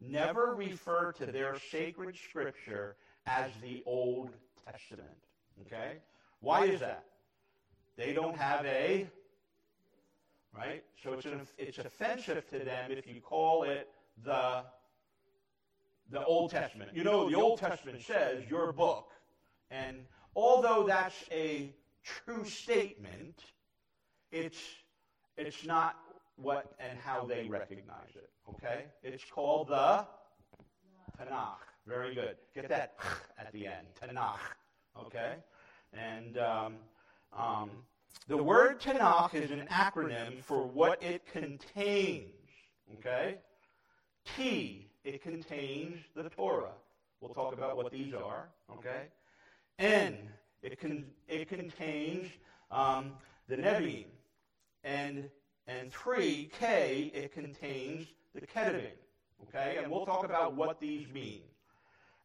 never 0.00 0.54
refer 0.54 1.12
to 1.12 1.26
their 1.26 1.56
sacred 1.70 2.16
scripture 2.16 2.96
as 3.26 3.50
the 3.62 3.82
Old 3.86 4.30
Testament. 4.70 5.08
Okay? 5.66 5.98
Why 6.40 6.64
is 6.64 6.80
that? 6.80 7.04
They 7.96 8.12
don't 8.12 8.36
have 8.36 8.64
a 8.66 9.06
right? 10.56 10.84
So 11.02 11.14
it's, 11.14 11.26
an, 11.26 11.40
it's 11.58 11.78
offensive 11.78 12.48
to 12.50 12.58
them 12.60 12.90
if 12.92 13.06
you 13.06 13.20
call 13.20 13.64
it 13.64 13.88
the, 14.24 14.62
the 16.10 16.24
Old 16.24 16.50
Testament. 16.50 16.90
You 16.94 17.04
know, 17.04 17.28
the 17.28 17.36
Old 17.36 17.58
Testament 17.58 18.02
says 18.02 18.44
your 18.48 18.72
book. 18.72 19.10
And 19.70 19.98
although 20.36 20.84
that's 20.86 21.24
a 21.30 21.74
true 22.04 22.44
statement, 22.44 23.44
it's, 24.30 24.58
it's 25.36 25.64
not 25.64 25.96
what 26.36 26.72
and 26.78 26.98
how 26.98 27.24
they 27.24 27.46
recognize 27.48 28.14
it. 28.14 28.30
Okay? 28.48 28.84
It's 29.02 29.24
called 29.24 29.68
the 29.68 30.06
Tanakh. 31.18 31.58
Very 31.86 32.14
good. 32.14 32.36
Get 32.54 32.68
that 32.68 32.94
at 33.38 33.52
the 33.52 33.66
end. 33.66 33.86
Tanakh. 34.00 34.38
Okay? 35.06 35.34
And 35.92 36.38
um, 36.38 36.74
um, 37.36 37.70
the 38.28 38.36
word 38.36 38.80
Tanakh 38.80 39.34
is 39.34 39.50
an 39.50 39.66
acronym 39.70 40.42
for 40.42 40.66
what 40.66 41.02
it 41.02 41.26
contains. 41.26 42.30
Okay? 42.98 43.36
T, 44.36 44.88
it 45.04 45.22
contains 45.22 45.98
the 46.14 46.28
Torah. 46.30 46.72
We'll 47.20 47.34
talk 47.34 47.52
about 47.52 47.76
what 47.76 47.92
these 47.92 48.14
are. 48.14 48.48
Okay? 48.72 49.08
N, 49.78 50.16
it, 50.64 50.80
con- 50.80 51.04
it 51.28 51.48
contains 51.48 52.28
um, 52.70 53.12
the 53.48 53.56
Nevi'im. 53.56 54.06
And, 54.82 55.28
and 55.66 55.92
3, 55.92 56.50
K, 56.58 57.12
it 57.14 57.32
contains 57.32 58.06
the 58.34 58.40
Ketuvim. 58.46 58.86
Okay? 59.48 59.78
And 59.80 59.90
we'll 59.90 60.06
talk 60.06 60.24
about 60.24 60.54
what 60.54 60.80
these 60.80 61.06
mean. 61.08 61.42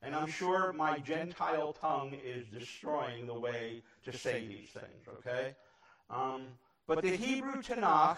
And 0.01 0.15
I'm 0.15 0.31
sure 0.31 0.71
my 0.73 0.99
Gentile 0.99 1.73
tongue 1.73 2.15
is 2.23 2.45
destroying 2.47 3.27
the 3.27 3.37
way 3.37 3.83
to 4.05 4.17
say 4.17 4.47
these 4.47 4.69
things. 4.69 5.05
Okay? 5.19 5.55
Um, 6.09 6.43
but 6.87 7.01
the 7.01 7.15
Hebrew 7.15 7.61
Tanakh 7.61 8.17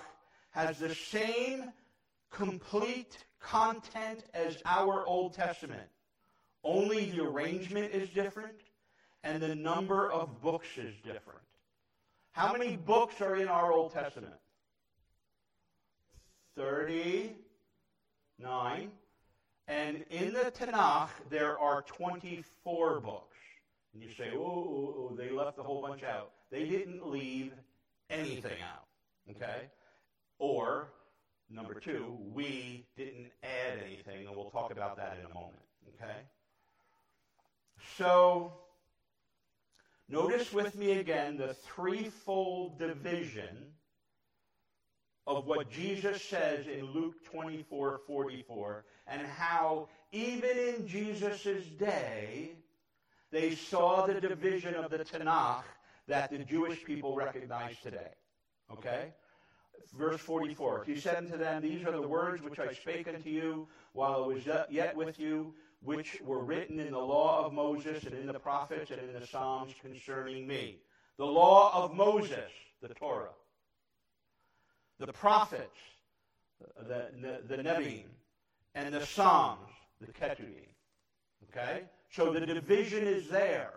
has 0.51 0.77
the 0.77 0.93
same 0.93 1.71
complete 2.29 3.25
content 3.39 4.25
as 4.35 4.61
our 4.65 5.05
Old 5.07 5.33
Testament. 5.33 5.89
Only 6.63 7.09
the 7.09 7.23
arrangement 7.23 7.91
is 7.91 8.09
different 8.09 8.61
and 9.23 9.41
the 9.41 9.55
number 9.55 10.11
of 10.11 10.41
books 10.41 10.67
is 10.77 10.93
different. 11.03 11.39
How 12.31 12.51
many 12.53 12.77
books 12.77 13.21
are 13.21 13.35
in 13.35 13.47
our 13.47 13.71
Old 13.71 13.93
Testament? 13.93 14.33
39. 16.55 18.91
And 19.67 20.03
in 20.09 20.33
the 20.33 20.51
Tanakh, 20.51 21.09
there 21.29 21.59
are 21.59 21.83
24 21.83 23.01
books. 23.01 23.37
And 23.93 24.01
you 24.01 24.09
say, 24.17 24.31
oh, 24.33 25.13
they 25.17 25.29
left 25.29 25.59
a 25.59 25.63
whole 25.63 25.81
bunch 25.81 26.03
out. 26.03 26.31
They 26.49 26.65
didn't 26.65 27.05
leave 27.07 27.51
anything 28.09 28.57
out. 28.63 28.85
Okay? 29.29 29.67
Or, 30.39 30.87
number 31.49 31.75
two, 31.75 32.17
we 32.33 32.85
didn't 32.97 33.31
add 33.43 33.77
anything, 33.85 34.25
and 34.27 34.35
we'll 34.35 34.49
talk 34.49 34.71
about 34.71 34.97
that 34.97 35.19
in 35.19 35.25
a 35.29 35.33
moment. 35.33 35.61
Okay? 35.95 36.25
So, 37.97 38.53
notice 40.11 40.51
with 40.51 40.75
me 40.75 40.99
again 40.99 41.37
the 41.37 41.53
threefold 41.53 42.77
division 42.77 43.73
of 45.27 45.45
what 45.45 45.69
Jesus 45.69 46.21
says 46.21 46.67
in 46.67 46.85
Luke 46.85 47.23
24 47.25 48.01
44, 48.05 48.85
and 49.07 49.25
how 49.25 49.87
even 50.11 50.57
in 50.57 50.87
Jesus' 50.87 51.65
day, 51.79 52.51
they 53.31 53.55
saw 53.55 54.05
the 54.05 54.19
division 54.19 54.75
of 54.75 54.91
the 54.91 54.99
Tanakh 54.99 55.63
that 56.07 56.31
the 56.31 56.39
Jewish 56.39 56.83
people 56.83 57.15
recognize 57.15 57.77
today. 57.81 58.11
Okay? 58.71 59.13
Verse 59.97 60.19
44 60.19 60.83
He 60.85 60.99
said 60.99 61.17
unto 61.17 61.37
them, 61.37 61.61
These 61.61 61.85
are 61.85 61.91
the 61.91 62.07
words 62.07 62.41
which 62.41 62.59
I 62.59 62.73
spake 62.73 63.07
unto 63.07 63.29
you 63.29 63.67
while 63.93 64.23
I 64.23 64.27
was 64.27 64.43
yet 64.69 64.95
with 64.95 65.19
you, 65.19 65.53
which 65.83 66.21
were 66.23 66.43
written 66.43 66.79
in 66.79 66.91
the 66.91 67.00
law 67.00 67.45
of 67.45 67.53
Moses 67.53 68.03
and 68.03 68.13
in 68.13 68.27
the 68.27 68.39
prophets 68.39 68.91
and 68.91 69.00
in 69.00 69.19
the 69.19 69.25
Psalms 69.25 69.73
concerning 69.81 70.47
me. 70.47 70.77
The 71.17 71.25
law 71.25 71.83
of 71.83 71.95
Moses, 71.95 72.51
the 72.81 72.89
Torah. 72.89 73.29
The 75.00 75.11
prophets, 75.11 75.77
the, 76.88 77.07
the, 77.19 77.55
the 77.55 77.63
Nevi'im, 77.63 78.05
and 78.75 78.93
the 78.93 79.05
Psalms, 79.05 79.69
the 80.00 80.11
Ketuvim. 80.11 80.67
Okay? 81.50 81.83
So 82.11 82.31
the 82.31 82.41
division 82.41 83.07
is 83.07 83.27
there. 83.27 83.71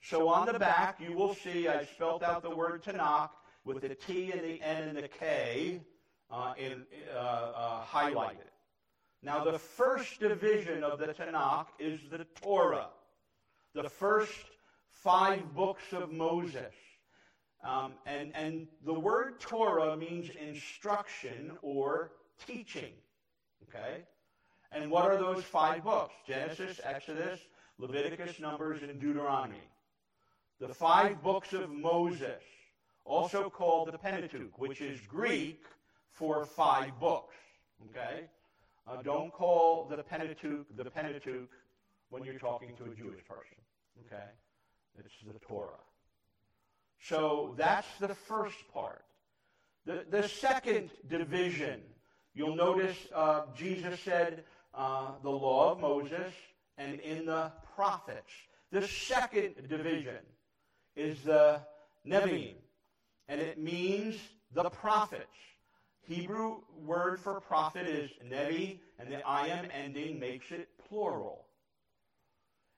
So 0.00 0.28
on 0.28 0.46
the 0.46 0.58
back, 0.58 1.00
you 1.00 1.12
will 1.12 1.34
see 1.34 1.68
I 1.68 1.84
spelt 1.84 2.22
out 2.22 2.42
the 2.42 2.54
word 2.54 2.82
Tanakh 2.82 3.30
with 3.64 3.82
the 3.82 3.94
T 3.94 4.32
and 4.32 4.40
the 4.40 4.62
N 4.62 4.88
and 4.88 4.96
the 4.96 5.08
K 5.08 5.80
uh, 6.30 6.54
in, 6.56 6.84
uh, 7.14 7.18
uh, 7.18 7.84
highlighted. 7.84 8.48
Now, 9.22 9.44
the 9.44 9.58
first 9.58 10.20
division 10.20 10.84
of 10.84 10.98
the 10.98 11.08
Tanakh 11.08 11.66
is 11.78 12.00
the 12.10 12.24
Torah. 12.40 12.88
the 13.74 13.88
first 13.88 14.44
five 14.90 15.54
books 15.54 15.92
of 15.92 16.10
Moses. 16.12 16.74
Um, 17.64 17.92
and, 18.06 18.32
and 18.34 18.68
the 18.84 18.94
word 18.94 19.40
Torah 19.40 19.96
means 19.96 20.30
instruction 20.30 21.52
or 21.62 22.12
teaching. 22.46 22.92
Okay? 23.68 24.02
And 24.72 24.90
what 24.90 25.04
are 25.04 25.16
those 25.16 25.44
five 25.44 25.84
books? 25.84 26.14
Genesis, 26.26 26.80
Exodus, 26.84 27.40
Leviticus, 27.78 28.38
Numbers, 28.38 28.82
and 28.82 29.00
Deuteronomy. 29.00 29.58
The 30.60 30.68
five 30.68 31.22
books 31.22 31.52
of 31.52 31.70
Moses, 31.70 32.42
also 33.04 33.48
called 33.48 33.92
the 33.92 33.98
Pentateuch, 33.98 34.58
which 34.58 34.80
is 34.80 35.00
Greek 35.02 35.62
for 36.12 36.44
five 36.44 36.98
books. 37.00 37.34
Okay? 37.90 38.24
Uh, 38.88 39.02
don't 39.02 39.32
call 39.32 39.86
the 39.90 40.02
Pentateuch 40.02 40.66
the 40.76 40.84
Pentateuch 40.90 41.48
when 42.10 42.24
you're 42.24 42.38
talking 42.38 42.70
to 42.76 42.84
a 42.84 42.94
Jewish 42.94 43.24
person. 43.26 43.58
Okay? 44.06 44.24
It's 44.98 45.12
the 45.26 45.38
Torah. 45.40 45.68
So 47.00 47.54
that's 47.56 47.86
the 48.00 48.14
first 48.14 48.56
part. 48.72 49.04
The, 49.84 50.04
the 50.10 50.28
second 50.28 50.90
division, 51.08 51.80
you'll 52.34 52.56
notice 52.56 52.96
uh, 53.14 53.42
Jesus 53.56 54.00
said 54.00 54.44
uh, 54.74 55.12
the 55.22 55.30
law 55.30 55.72
of 55.72 55.80
Moses 55.80 56.32
and 56.76 57.00
in 57.00 57.26
the 57.26 57.52
prophets. 57.74 58.32
The 58.70 58.86
second 58.86 59.68
division 59.68 60.18
is 60.96 61.20
the 61.22 61.60
Nevi'im, 62.06 62.54
and 63.28 63.40
it 63.40 63.58
means 63.58 64.16
the 64.52 64.68
prophets. 64.68 65.24
Hebrew 66.08 66.62
word 66.86 67.20
for 67.20 67.38
prophet 67.38 67.86
is 67.86 68.10
Nevi, 68.26 68.80
and 68.98 69.12
the 69.12 69.20
I 69.28 69.48
am 69.48 69.68
ending 69.70 70.18
makes 70.18 70.50
it 70.50 70.70
plural. 70.88 71.44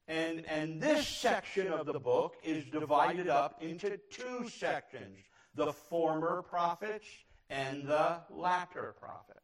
And, 0.08 0.44
and 0.46 0.80
this 0.80 1.06
section 1.06 1.68
of 1.68 1.86
the 1.86 2.00
book 2.00 2.34
is 2.42 2.64
divided 2.64 3.28
up 3.28 3.62
into 3.62 4.00
two 4.10 4.48
sections 4.48 5.16
the 5.54 5.72
former 5.72 6.42
prophets 6.42 7.06
and 7.48 7.86
the 7.86 8.16
latter 8.30 8.96
prophets. 8.98 9.38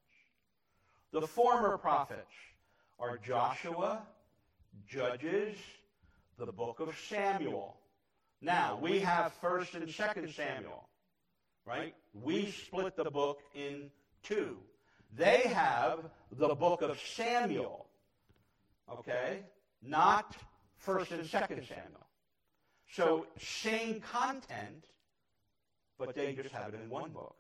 The 1.13 1.27
former 1.27 1.79
prophets 1.79 2.33
are 2.99 3.19
Joshua, 3.19 4.03
Judges, 4.89 5.57
the 6.37 6.47
book 6.47 6.81
of 6.81 6.93
Samuel. 7.09 7.77
Now, 8.43 8.79
we 8.83 8.99
have 8.99 9.33
1st 9.41 9.75
and 9.75 9.89
2nd 9.89 10.35
Samuel, 10.35 10.89
right? 11.65 11.95
We 12.23 12.51
split 12.51 12.97
the 12.97 13.11
book 13.11 13.41
in 13.55 13.91
two. 14.23 14.57
They 15.15 15.43
have 15.43 16.01
the 16.33 16.55
book 16.55 16.83
of 16.83 16.99
Samuel, 17.01 17.87
okay? 18.91 19.41
Not 19.83 20.37
First 20.77 21.13
and 21.13 21.27
Second 21.27 21.65
Samuel. 21.67 22.07
So 22.93 23.27
same 23.39 24.01
content, 24.01 24.85
but 25.99 26.15
they 26.15 26.33
just 26.33 26.55
have 26.55 26.75
it 26.75 26.81
in 26.83 26.89
one 26.91 27.11
book. 27.11 27.37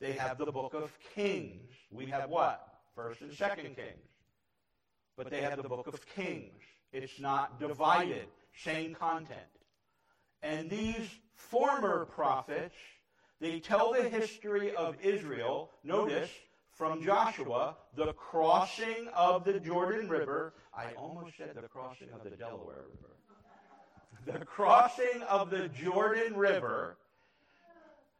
They 0.00 0.12
have 0.12 0.38
the 0.38 0.52
book 0.52 0.74
of 0.74 0.92
Kings. 1.14 1.72
We 1.90 2.06
have 2.06 2.28
what? 2.28 2.80
First 2.94 3.20
and 3.22 3.32
Second 3.32 3.76
Kings. 3.76 4.10
But 5.16 5.30
they 5.30 5.40
have 5.40 5.62
the 5.62 5.68
book 5.68 5.86
of 5.86 6.06
Kings. 6.14 6.62
It's 6.92 7.18
not 7.18 7.58
divided. 7.58 8.26
Same 8.54 8.94
content. 8.94 9.40
And 10.42 10.68
these 10.68 11.08
former 11.34 12.04
prophets, 12.06 12.74
they 13.40 13.60
tell 13.60 13.92
the 13.92 14.08
history 14.08 14.74
of 14.74 14.96
Israel. 15.02 15.70
Notice, 15.84 16.30
from 16.76 17.02
Joshua, 17.02 17.76
the 17.96 18.12
crossing 18.12 19.08
of 19.14 19.44
the 19.44 19.58
Jordan 19.58 20.08
River. 20.08 20.52
I 20.74 20.92
almost 20.92 21.36
said 21.38 21.54
the 21.54 21.68
crossing 21.68 22.08
of 22.12 22.22
the 22.22 22.30
Delaware 22.30 22.84
River. 22.90 23.12
The 24.26 24.44
crossing 24.44 25.22
of 25.28 25.50
the 25.50 25.68
Jordan 25.68 26.36
River 26.36 26.96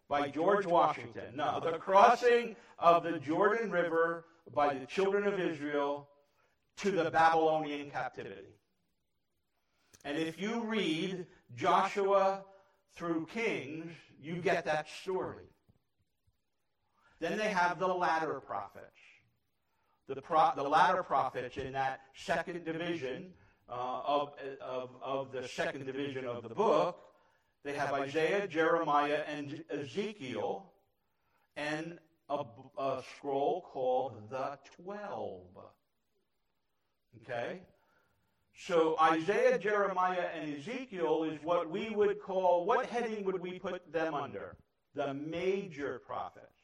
by 0.08 0.28
George 0.28 0.64
Washington. 0.64 1.34
No, 1.34 1.60
the 1.60 1.78
crossing 1.78 2.54
of 2.78 3.02
the 3.02 3.19
Jordan 3.19 3.73
River 3.73 4.25
by 4.54 4.75
the 4.75 4.86
children 4.86 5.26
of 5.26 5.41
Israel 5.41 6.08
to 6.76 6.93
the 6.93 7.10
Babylonian 7.10 7.91
captivity. 7.91 8.54
And 10.04 10.17
if 10.17 10.41
you 10.41 10.60
read 10.60 11.26
Joshua 11.56 12.45
through 12.95 13.26
Kings, 13.34 13.91
you 14.21 14.37
get 14.37 14.65
that 14.65 14.87
surely. 15.05 15.45
Then 17.21 17.39
they 17.39 17.49
have 17.49 17.79
the 17.79 17.87
latter 17.87 18.41
prophets. 18.41 18.85
The, 20.09 20.21
pro- 20.21 20.52
the 20.55 20.63
latter 20.63 21.02
prophets 21.02 21.57
in 21.57 21.73
that 21.73 22.00
second 22.15 22.65
division 22.65 23.33
uh, 23.69 24.00
of, 24.07 24.33
of, 24.61 24.91
of 25.02 25.33
the 25.33 25.49
second 25.49 25.85
division 25.87 26.25
of 26.25 26.43
the 26.45 26.55
book, 26.55 26.99
they 27.65 27.73
have 27.73 27.93
Isaiah, 27.93 28.47
Jeremiah, 28.47 29.23
and 29.26 29.65
Ezekiel, 29.71 30.71
and 31.57 31.99
a, 32.29 32.45
a 32.79 33.02
scroll 33.17 33.67
called 33.73 34.31
the 34.31 34.59
Twelve. 34.76 35.49
Okay? 37.23 37.63
So 38.58 38.97
Isaiah, 39.00 39.58
Jeremiah, 39.58 40.28
and 40.34 40.56
Ezekiel 40.56 41.25
is 41.25 41.38
what 41.42 41.71
we 41.71 41.90
would 41.90 42.21
call, 42.21 42.64
what 42.64 42.86
heading 42.86 43.25
would 43.25 43.40
we 43.40 43.58
put 43.58 43.92
them 43.92 44.14
under? 44.14 44.56
The 44.95 45.12
major 45.12 46.00
prophets 46.06 46.56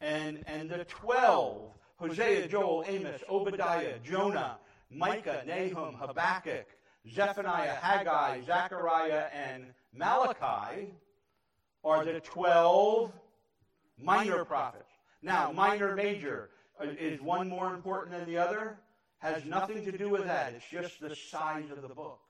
and, 0.00 0.42
and 0.46 0.68
the 0.68 0.84
12 0.84 1.70
Hosea, 1.96 2.48
Joel, 2.48 2.84
Amos, 2.86 3.22
Obadiah, 3.28 3.98
Jonah, 4.04 4.58
Micah, 4.90 5.42
Nahum, 5.46 5.94
Habakkuk, 5.94 6.66
Zephaniah, 7.10 7.74
Haggai, 7.74 8.42
Zechariah, 8.44 9.24
and 9.32 9.64
Malachi 9.94 10.92
are 11.82 12.04
the 12.04 12.20
12 12.20 13.12
minor 13.98 14.44
prophets. 14.44 14.90
Now, 15.22 15.52
minor, 15.52 15.96
major, 15.96 16.50
uh, 16.78 16.88
is 17.00 17.20
one 17.22 17.48
more 17.48 17.72
important 17.72 18.18
than 18.18 18.26
the 18.26 18.36
other? 18.36 18.78
Has 19.26 19.44
nothing 19.44 19.84
to 19.84 19.90
do 19.90 20.08
with 20.08 20.24
that. 20.24 20.52
It's 20.54 20.70
just 20.70 21.00
the 21.00 21.16
size 21.16 21.70
of 21.70 21.82
the 21.82 21.88
book. 21.88 22.20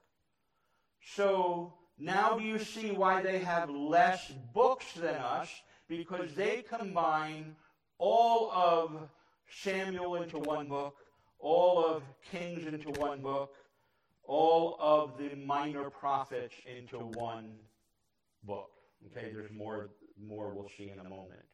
So, 1.15 1.75
now 1.99 2.39
do 2.39 2.45
you 2.45 2.59
see 2.59 2.91
why 2.91 3.21
they 3.21 3.39
have 3.41 3.69
less 3.69 4.33
books 4.55 4.93
than 4.95 5.15
us 5.15 5.51
because 5.89 6.35
they 6.35 6.65
combine 6.67 7.55
all 7.99 8.51
of 8.51 9.09
Samuel 9.63 10.17
into 10.17 10.39
one 10.39 10.69
book, 10.69 10.97
all 11.39 11.85
of 11.85 12.03
Kings 12.31 12.67
into 12.67 12.89
one 12.99 13.21
book, 13.21 13.53
all 14.25 14.79
of 14.81 15.19
the 15.19 15.37
minor 15.37 15.91
prophets 15.91 16.55
into 16.67 16.99
one 16.99 17.57
book. 18.43 18.71
Okay, 19.07 19.31
there's 19.33 19.53
more 19.53 19.91
more 20.19 20.55
we'll 20.55 20.71
see 20.79 20.91
in 20.91 20.99
a 20.99 21.09
moment. 21.09 21.45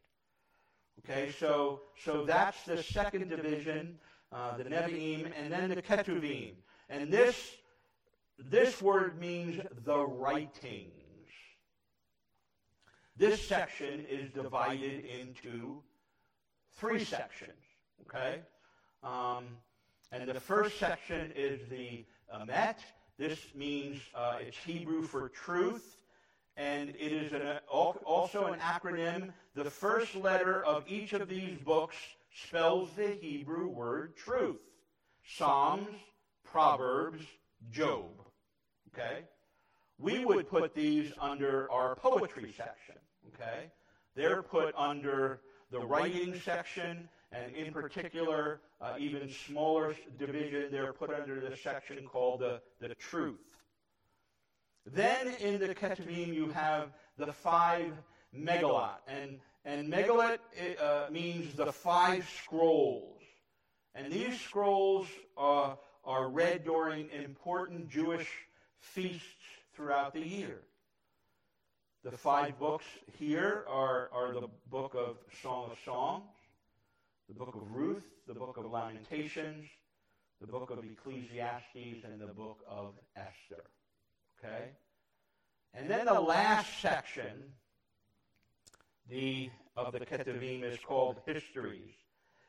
Okay, 0.99 1.33
so 1.37 1.81
so 2.03 2.25
that's 2.25 2.63
the 2.63 2.81
second 2.81 3.29
division, 3.29 3.99
uh, 4.33 4.57
the 4.57 4.63
Nevi'im, 4.63 5.31
and 5.37 5.51
then 5.51 5.69
the 5.69 5.81
Ketuvim. 5.81 6.53
And 6.89 7.11
this 7.11 7.55
this 8.37 8.81
word 8.81 9.19
means 9.19 9.61
the 9.85 10.05
writings. 10.05 10.89
This 13.15 13.47
section 13.47 14.05
is 14.09 14.31
divided 14.31 15.05
into 15.05 15.81
three 16.77 17.03
sections. 17.03 17.53
Okay? 18.01 18.39
Um, 19.03 19.45
and 20.11 20.27
the 20.27 20.39
first 20.39 20.79
section 20.79 21.31
is 21.35 21.59
the 21.69 22.05
Emet. 22.35 22.77
This 23.17 23.39
means 23.55 24.01
uh, 24.15 24.37
it's 24.41 24.57
Hebrew 24.57 25.03
for 25.03 25.29
truth. 25.29 25.97
And 26.57 26.89
it 26.89 27.11
is 27.11 27.33
an, 27.33 27.59
also 27.67 28.45
an 28.45 28.59
acronym. 28.59 29.31
The 29.55 29.69
first 29.69 30.15
letter 30.15 30.63
of 30.65 30.83
each 30.87 31.13
of 31.13 31.29
these 31.29 31.57
books 31.59 31.95
spells 32.33 32.89
the 32.95 33.17
Hebrew 33.21 33.67
word 33.67 34.15
truth 34.15 34.61
Psalms, 35.25 35.95
Proverbs, 36.43 37.25
Job. 37.71 38.11
Okay? 38.93 39.23
We 39.97 40.25
would 40.25 40.49
put 40.49 40.75
these 40.75 41.13
under 41.19 41.71
our 41.71 41.95
poetry 41.95 42.53
section. 42.55 42.95
Okay? 43.33 43.71
They're 44.15 44.43
put 44.43 44.75
under 44.75 45.41
the 45.71 45.79
writing 45.79 46.39
section, 46.43 47.09
and 47.31 47.55
in 47.55 47.73
particular, 47.73 48.61
uh, 48.81 48.95
even 48.99 49.29
smaller 49.47 49.95
division, 50.19 50.67
they're 50.71 50.93
put 50.93 51.11
under 51.11 51.39
the 51.39 51.55
section 51.55 52.05
called 52.05 52.41
the, 52.41 52.61
the 52.79 52.93
truth. 52.95 53.39
Then 54.85 55.29
in 55.39 55.59
the 55.59 55.73
Ketuvim, 55.73 56.33
you 56.33 56.49
have 56.49 56.89
the 57.17 57.31
five 57.31 57.93
megillot. 58.35 58.97
And, 59.07 59.39
and 59.65 59.91
megillot 59.91 60.39
uh, 60.81 61.07
means 61.11 61.55
the 61.55 61.71
five 61.71 62.29
scrolls. 62.43 63.21
And 63.95 64.11
these 64.11 64.39
scrolls 64.39 65.07
are, 65.37 65.77
are 66.03 66.29
read 66.29 66.65
during 66.65 67.09
important 67.09 67.89
Jewish 67.89 68.27
feasts 68.79 69.27
throughout 69.75 70.13
the 70.13 70.25
year. 70.25 70.61
The 72.03 72.11
five 72.11 72.59
books 72.59 72.85
here 73.17 73.63
are, 73.69 74.09
are 74.11 74.33
the 74.33 74.47
book 74.69 74.93
of 74.93 75.17
Song 75.41 75.71
of 75.71 75.77
Songs, 75.85 76.25
the 77.29 77.33
book 77.33 77.55
of 77.55 77.61
Ruth, 77.71 78.03
the 78.27 78.33
book 78.33 78.57
of 78.57 78.69
Lamentations, 78.69 79.65
the 80.41 80.47
book 80.47 80.69
of 80.69 80.79
Ecclesiastes, 80.83 82.03
and 82.03 82.19
the 82.19 82.33
book 82.33 82.59
of 82.67 82.95
Esther. 83.15 83.63
Okay? 84.37 84.71
And 85.73 85.89
then 85.89 86.05
the 86.05 86.19
last 86.19 86.81
section 86.81 87.53
the, 89.09 89.49
of 89.75 89.93
the 89.93 89.99
Ketuvim 89.99 90.63
is 90.63 90.79
called 90.85 91.17
Histories. 91.25 91.91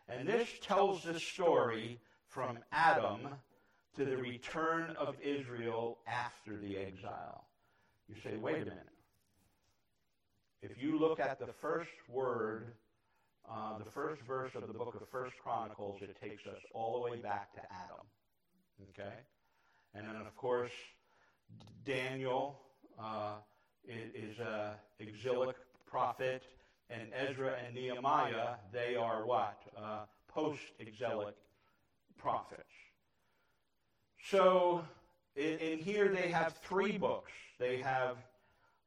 And 0.08 0.28
this 0.28 0.48
tells 0.60 1.02
the 1.02 1.18
story 1.18 1.98
from 2.28 2.58
Adam 2.72 3.28
to 3.96 4.04
the 4.04 4.16
return 4.16 4.94
of 4.98 5.16
Israel 5.22 5.98
after 6.06 6.56
the 6.56 6.76
exile. 6.76 7.44
You 8.08 8.16
say, 8.22 8.36
wait 8.36 8.56
a 8.56 8.66
minute. 8.66 8.88
If 10.62 10.82
you 10.82 10.98
look 10.98 11.20
at 11.20 11.38
the 11.38 11.52
first 11.52 11.90
word, 12.08 12.72
uh, 13.50 13.78
the 13.78 13.90
first 13.90 14.22
verse 14.22 14.52
of 14.54 14.66
the 14.66 14.72
book 14.72 14.98
of 15.00 15.08
First 15.08 15.36
Chronicles, 15.42 16.00
it 16.02 16.16
takes 16.20 16.46
us 16.46 16.60
all 16.72 16.94
the 16.94 17.10
way 17.10 17.18
back 17.18 17.54
to 17.54 17.60
Adam. 17.60 18.06
Okay? 18.90 19.14
And 19.94 20.06
then, 20.08 20.16
of 20.16 20.34
course, 20.36 20.72
Daniel 21.84 22.58
uh, 22.98 23.34
is 23.86 24.38
an 24.38 24.72
exilic 24.98 25.56
prophet, 25.94 26.42
and 26.90 27.02
Ezra 27.14 27.54
and 27.64 27.72
Nehemiah, 27.72 28.56
they 28.72 28.96
are 28.96 29.24
what? 29.24 29.60
Uh, 29.76 30.00
post-exilic 30.26 31.36
prophets. 32.18 32.74
So, 34.28 34.84
in, 35.36 35.56
in, 35.58 35.78
here 35.78 36.08
they 36.08 36.30
have 36.30 36.56
three 36.68 36.98
books. 36.98 37.30
They 37.60 37.76
have, 37.76 38.16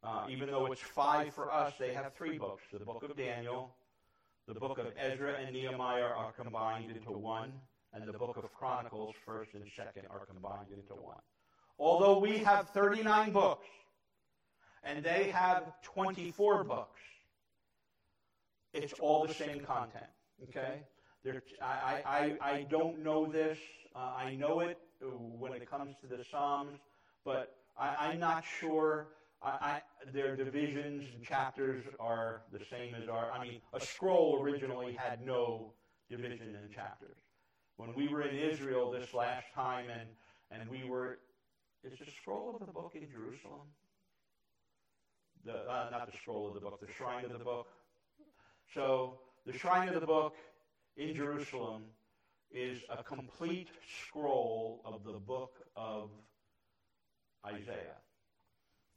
uh, 0.04 0.26
even 0.30 0.50
though 0.50 0.66
it's 0.66 0.82
five 0.82 1.34
for 1.34 1.50
us, 1.50 1.76
they 1.80 1.94
have 1.94 2.14
three 2.14 2.38
books. 2.38 2.64
The 2.74 2.84
book 2.84 3.04
of 3.04 3.16
Daniel, 3.16 3.74
the 4.46 4.60
book 4.60 4.78
of 4.78 4.88
Ezra 5.00 5.36
and 5.36 5.54
Nehemiah 5.54 6.04
are 6.04 6.34
combined 6.34 6.92
into 6.92 7.14
one, 7.14 7.54
and 7.94 8.06
the 8.06 8.18
book 8.18 8.36
of 8.36 8.54
Chronicles, 8.54 9.16
first 9.26 9.54
and 9.54 9.64
second, 9.78 10.08
are 10.10 10.26
combined 10.26 10.72
into 10.76 11.02
one. 11.02 11.24
Although 11.80 12.20
we 12.20 12.40
have 12.40 12.68
39 12.72 13.32
books, 13.32 13.66
and 14.84 15.04
they 15.04 15.30
have 15.32 15.74
24 15.84 16.64
books, 16.64 17.02
it's 18.74 18.94
all 18.94 19.26
the 19.26 19.34
same 19.34 19.62
content. 19.62 20.06
Okay? 20.44 20.82
There, 21.24 21.42
I, 21.62 22.02
I, 22.06 22.38
I 22.42 22.68
don't 22.70 23.04
know 23.04 23.26
this. 23.26 23.58
Uh, 23.96 24.14
I 24.18 24.36
know 24.36 24.60
it 24.60 24.78
when 25.02 25.54
it 25.54 25.70
comes 25.70 25.96
to 26.02 26.08
the 26.08 26.24
Psalms, 26.24 26.80
but 27.26 27.56
I, 27.78 28.12
am 28.14 28.20
not 28.20 28.44
sure. 28.60 29.08
I, 29.42 29.50
I, 29.50 29.82
their 30.14 30.36
divisions 30.36 31.04
and 31.14 31.24
chapters 31.24 31.84
are 32.00 32.44
the 32.52 32.64
same 32.72 32.96
as 32.96 33.10
our. 33.10 33.32
I 33.32 33.44
mean, 33.44 33.62
a 33.74 33.80
scroll 33.80 34.40
originally 34.42 34.94
had 34.94 35.26
no 35.26 35.74
division 36.10 36.56
in 36.64 36.74
chapters. 36.74 37.18
When 37.78 37.94
we 37.96 38.08
were 38.08 38.22
in 38.22 38.36
Israel 38.36 38.92
this 38.92 39.14
last 39.14 39.46
time, 39.54 39.86
and 39.90 40.10
and 40.52 40.70
we 40.70 40.88
were, 40.88 41.20
is 41.84 41.98
the 42.00 42.12
scroll 42.12 42.58
of 42.60 42.66
the 42.66 42.72
book 42.72 42.94
in 42.96 43.08
Jerusalem? 43.10 43.68
The 45.48 45.54
uh, 45.54 45.88
not 45.92 46.12
the 46.12 46.18
scroll 46.18 46.50
of 46.50 46.56
the 46.56 46.60
book, 46.60 46.82
the 46.82 46.92
shrine 46.92 47.24
of 47.24 47.32
the 47.32 47.46
book. 47.46 47.68
So 48.74 49.20
the 49.46 49.58
shrine 49.58 49.88
of 49.88 50.02
the 50.02 50.06
book 50.06 50.36
in 50.98 51.16
Jerusalem 51.16 51.84
is 52.52 52.80
a 52.90 53.02
complete 53.02 53.70
scroll 54.06 54.82
of 54.84 55.06
the 55.06 55.20
book 55.20 55.56
of 55.78 56.10
Isaiah. 57.46 58.02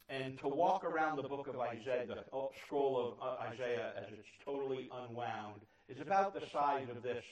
And 0.08 0.40
to 0.40 0.48
walk 0.48 0.84
around 0.84 1.18
the 1.18 1.28
book 1.28 1.46
of 1.46 1.56
Isaiah, 1.60 2.04
the 2.04 2.24
scroll 2.66 2.98
of 2.98 3.24
uh, 3.24 3.36
Isaiah 3.52 3.92
as 3.96 4.06
it's 4.12 4.28
totally 4.44 4.90
unwound, 4.92 5.60
is 5.88 6.00
about 6.00 6.34
the 6.34 6.44
size 6.48 6.88
of 6.90 7.00
this 7.04 7.24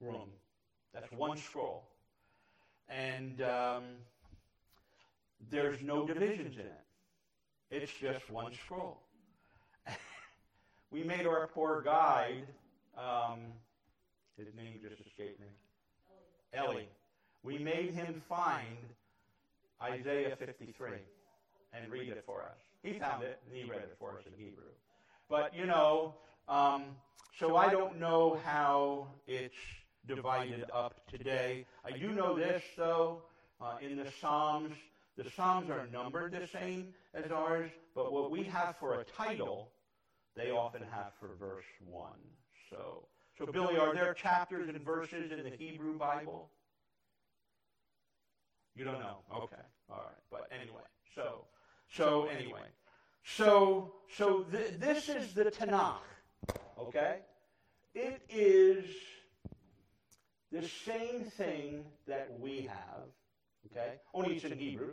room. 0.00 0.30
That's 0.94 1.12
one 1.12 1.36
scroll. 1.36 1.90
And 2.88 3.42
um, 3.42 3.84
there's 5.50 5.82
no 5.82 6.06
divisions 6.06 6.54
in 6.54 6.62
it. 6.62 6.81
It's 7.72 7.90
just 7.90 8.30
one 8.30 8.52
scroll. 8.52 9.00
we 10.90 11.02
made 11.02 11.26
our 11.26 11.46
poor 11.46 11.80
guide 11.80 12.46
um, 12.98 13.40
his 14.36 14.48
name 14.54 14.74
just 14.82 15.00
escaped 15.00 15.40
me. 15.40 15.46
Ellie. 16.52 16.88
We 17.42 17.56
made 17.58 17.94
him 17.94 18.22
find 18.28 18.76
Isaiah 19.82 20.36
53 20.36 20.90
and 21.72 21.90
read 21.90 22.10
it 22.10 22.22
for 22.26 22.42
us. 22.42 22.58
He 22.82 22.98
found 22.98 23.22
it 23.22 23.40
and 23.46 23.56
he 23.56 23.64
read 23.64 23.80
it 23.80 23.96
for 23.98 24.18
us 24.18 24.24
in 24.26 24.32
Hebrew. 24.38 24.64
But, 25.30 25.56
you 25.56 25.64
know, 25.64 26.14
um, 26.48 26.84
so 27.38 27.56
I 27.56 27.70
don't 27.70 27.98
know 27.98 28.38
how 28.44 29.06
it's 29.26 29.54
divided 30.06 30.66
up 30.74 31.00
today. 31.10 31.64
I 31.86 31.96
do 31.96 32.10
know 32.10 32.36
this, 32.36 32.62
though, 32.76 33.22
uh, 33.62 33.78
in 33.80 33.96
the 33.96 34.08
Psalms. 34.20 34.76
The 35.16 35.30
Psalms 35.30 35.68
are 35.68 35.86
numbered 35.92 36.32
the 36.32 36.46
same 36.46 36.94
as 37.14 37.30
ours, 37.30 37.70
but 37.94 38.12
what 38.12 38.30
we 38.30 38.44
have 38.44 38.76
for 38.78 39.00
a 39.00 39.04
title, 39.04 39.70
they 40.34 40.50
often 40.50 40.82
have 40.90 41.12
for 41.20 41.34
verse 41.38 41.66
1. 41.84 42.10
So, 42.70 43.06
so 43.36 43.46
Billy, 43.46 43.76
are 43.76 43.94
there 43.94 44.14
chapters 44.14 44.68
and 44.68 44.80
verses 44.80 45.30
in 45.30 45.44
the 45.44 45.50
Hebrew 45.50 45.98
Bible? 45.98 46.50
You 48.74 48.84
don't 48.84 49.00
know. 49.00 49.18
Okay. 49.34 49.56
All 49.90 50.04
right. 50.06 50.14
But 50.30 50.48
anyway, 50.50 50.82
so 51.14 51.44
so 51.90 52.26
anyway, 52.26 52.60
so 53.22 53.92
so 54.16 54.44
th- 54.44 54.78
this 54.78 55.10
is 55.10 55.34
the 55.34 55.44
Tanakh. 55.44 55.96
Okay? 56.78 57.18
It 57.94 58.22
is 58.30 58.86
the 60.50 60.66
same 60.66 61.24
thing 61.24 61.84
that 62.06 62.30
we 62.40 62.62
have. 62.62 63.04
Okay? 63.72 63.94
Only 64.14 64.36
it's 64.36 64.44
in 64.44 64.58
Hebrew. 64.58 64.92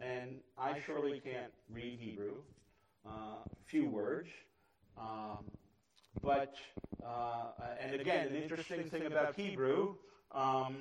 And 0.00 0.40
I 0.58 0.80
surely 0.84 1.20
can't 1.20 1.52
read 1.72 1.98
Hebrew. 2.00 2.34
Uh, 3.06 3.36
few 3.66 3.86
words. 3.88 4.28
Um, 4.98 5.44
but, 6.22 6.54
uh, 7.04 7.46
and 7.80 8.00
again, 8.00 8.28
an 8.28 8.36
interesting 8.36 8.84
thing 8.84 9.06
about 9.06 9.34
Hebrew, 9.34 9.94
um, 10.32 10.76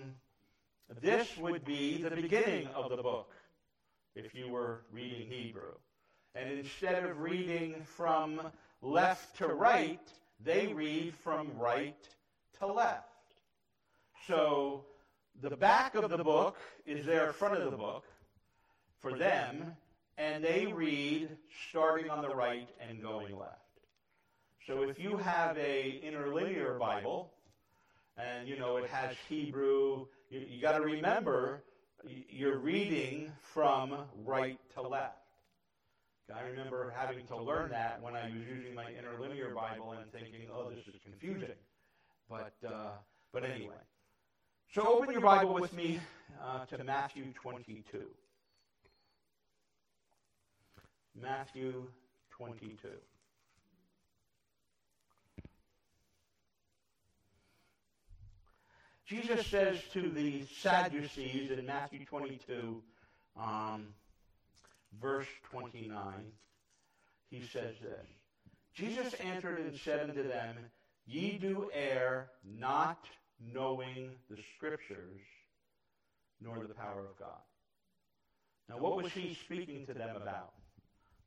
this 1.01 1.38
would 1.38 1.63
be 1.63 2.01
the 2.01 2.10
beginning 2.12 2.67
of 2.67 2.89
the 2.89 3.01
book 3.01 3.32
if 4.15 4.36
you 4.36 4.49
were 4.49 4.82
reading 4.91 5.27
Hebrew. 5.27 5.73
And 6.36 6.51
instead 6.51 7.04
of 7.04 7.19
reading 7.19 7.75
from 7.86 8.41
left 8.82 9.38
to 9.38 9.47
right, 9.47 10.01
they 10.43 10.67
read 10.67 11.15
from 11.15 11.51
right 11.58 11.95
to 12.60 12.67
left. 12.67 13.08
So 14.27 14.86
the 15.41 15.56
back 15.56 15.96
of 15.96 16.10
the 16.10 16.24
book 16.24 16.58
is 16.86 17.06
their 17.06 17.34
front 17.34 17.58
of 17.58 17.72
the 17.72 17.78
book 17.78 18.06
for 19.00 19.17
them, 19.17 19.76
and 20.17 20.44
they 20.44 20.67
read 20.67 21.30
starting 21.70 22.10
on 22.10 22.22
the 22.22 22.36
right 22.36 22.70
and 22.88 23.02
going 23.02 23.38
left. 23.38 23.58
So 24.67 24.84
if 24.84 25.00
you 25.00 25.17
have 25.17 25.58
a 25.58 26.02
interlinear 26.04 26.78
Bible, 26.78 27.32
and 28.17 28.48
you 28.48 28.60
know 28.60 28.78
it 28.78 28.89
has 28.89 29.15
Hebrew, 29.28 30.06
you, 30.30 30.46
you 30.48 30.62
got 30.62 30.78
to 30.78 30.82
remember 30.82 31.63
you're 32.30 32.58
reading 32.58 33.32
from 33.54 33.96
right 34.26 34.60
to 34.76 34.82
left. 34.82 35.17
I 36.34 36.48
remember 36.48 36.94
having 36.96 37.26
to 37.28 37.38
learn 37.38 37.72
that 37.72 38.02
when 38.02 38.15
I 38.15 38.26
was 38.26 38.34
using 38.48 38.74
my 38.74 38.86
interlinear 38.86 39.54
Bible 39.54 39.94
and 39.94 40.10
thinking, 40.12 40.48
"Oh, 40.54 40.70
this 40.70 40.88
is 40.88 41.00
confusing." 41.04 41.56
But 42.30 42.54
uh, 42.65 42.91
but 43.34 43.44
anyway, 43.44 43.76
so 44.73 44.88
open 44.88 45.12
your 45.12 45.19
Bible 45.19 45.53
with 45.53 45.73
me 45.73 45.99
uh, 46.41 46.63
to 46.65 46.81
Matthew 46.81 47.25
22. 47.34 48.03
Matthew 51.21 51.88
22. 52.31 52.88
Jesus 59.05 59.45
says 59.45 59.77
to 59.91 60.10
the 60.10 60.45
Sadducees 60.62 61.51
in 61.51 61.65
Matthew 61.65 62.05
22, 62.05 62.81
um, 63.38 63.88
verse 65.01 65.27
29, 65.51 66.01
he 67.29 67.41
says 67.41 67.75
this 67.81 68.07
Jesus 68.73 69.13
answered 69.15 69.60
and 69.60 69.77
said 69.77 69.99
unto 69.99 70.25
them, 70.25 70.55
Ye 71.05 71.38
do 71.38 71.69
err, 71.73 72.29
not 72.57 73.05
knowing 73.54 74.12
the 74.30 74.38
Scriptures, 74.56 75.21
nor 76.41 76.65
the 76.67 76.73
power 76.73 77.01
of 77.01 77.17
God. 77.17 77.41
Now, 78.69 78.77
what 78.77 79.01
was 79.01 79.12
he 79.12 79.38
speaking 79.45 79.86
to 79.88 79.93
them 79.93 80.15
about? 80.15 80.54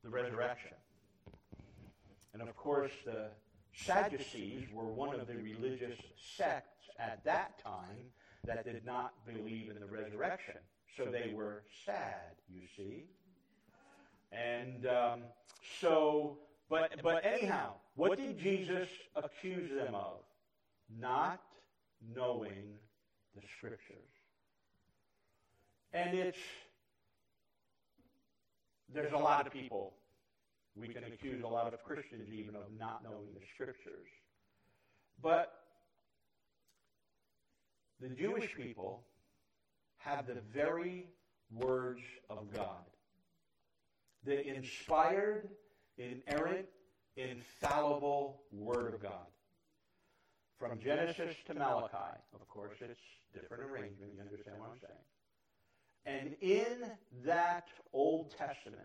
The 0.03 0.11
resurrection. 0.11 0.73
And 2.33 2.43
of 2.43 2.57
course, 2.57 2.93
the 3.05 3.29
Sadducees 3.75 4.65
were 4.73 4.85
one 4.85 5.19
of 5.19 5.27
the 5.27 5.35
religious 5.37 5.99
sects 6.37 6.89
at 6.99 7.25
that 7.25 7.63
time 7.63 8.11
that 8.47 8.65
did 8.65 8.85
not 8.85 9.13
believe 9.27 9.71
in 9.71 9.81
the 9.81 9.87
resurrection. 9.87 10.57
So 10.97 11.07
they 11.07 11.33
were 11.35 11.63
sad, 11.85 12.37
you 12.49 12.63
see. 12.77 13.05
And 14.33 14.87
um, 14.87 15.21
so, 15.81 16.39
but, 16.69 16.93
but 17.03 17.25
anyhow, 17.25 17.75
what 17.97 18.19
did 18.19 18.39
Jesus 18.39 18.89
accuse 19.17 19.71
them 19.71 19.95
of? 19.95 20.21
Not 21.01 21.41
knowing 22.15 22.79
the 23.35 23.43
Scriptures. 23.57 24.11
And 25.93 26.15
it's, 26.17 26.39
there's 28.93 29.13
a 29.13 29.19
lot 29.19 29.47
of 29.47 29.53
people, 29.53 29.95
we 30.77 30.89
can 30.89 31.05
accuse 31.05 31.43
a 31.45 31.47
lot 31.47 31.73
of 31.73 31.83
Christians 31.85 32.29
even 32.33 32.57
of 32.57 32.63
not 32.79 33.03
knowing 33.05 33.29
the 33.35 33.47
Scriptures. 33.55 34.09
But 35.23 35.53
the 38.01 38.09
Jewish 38.09 38.55
people 38.57 39.05
have 39.99 40.27
the 40.27 40.41
very 40.53 41.07
words 41.53 42.03
of 42.29 42.53
God. 42.53 42.85
The 44.25 44.47
inspired, 44.47 45.49
inerrant, 45.97 46.67
infallible 47.17 48.43
Word 48.53 48.95
of 48.95 49.01
God. 49.01 49.27
From 50.59 50.79
Genesis 50.79 51.37
to 51.47 51.55
Malachi, 51.55 52.19
of 52.35 52.49
course, 52.49 52.77
it's 52.81 53.01
different 53.33 53.65
arrangement. 53.65 54.13
You 54.15 54.23
understand 54.23 54.57
what 54.59 54.71
I'm 54.71 54.81
saying? 54.81 55.05
And 56.07 56.37
in 56.41 56.91
that 57.25 57.67
Old 57.93 58.31
Testament, 58.37 58.81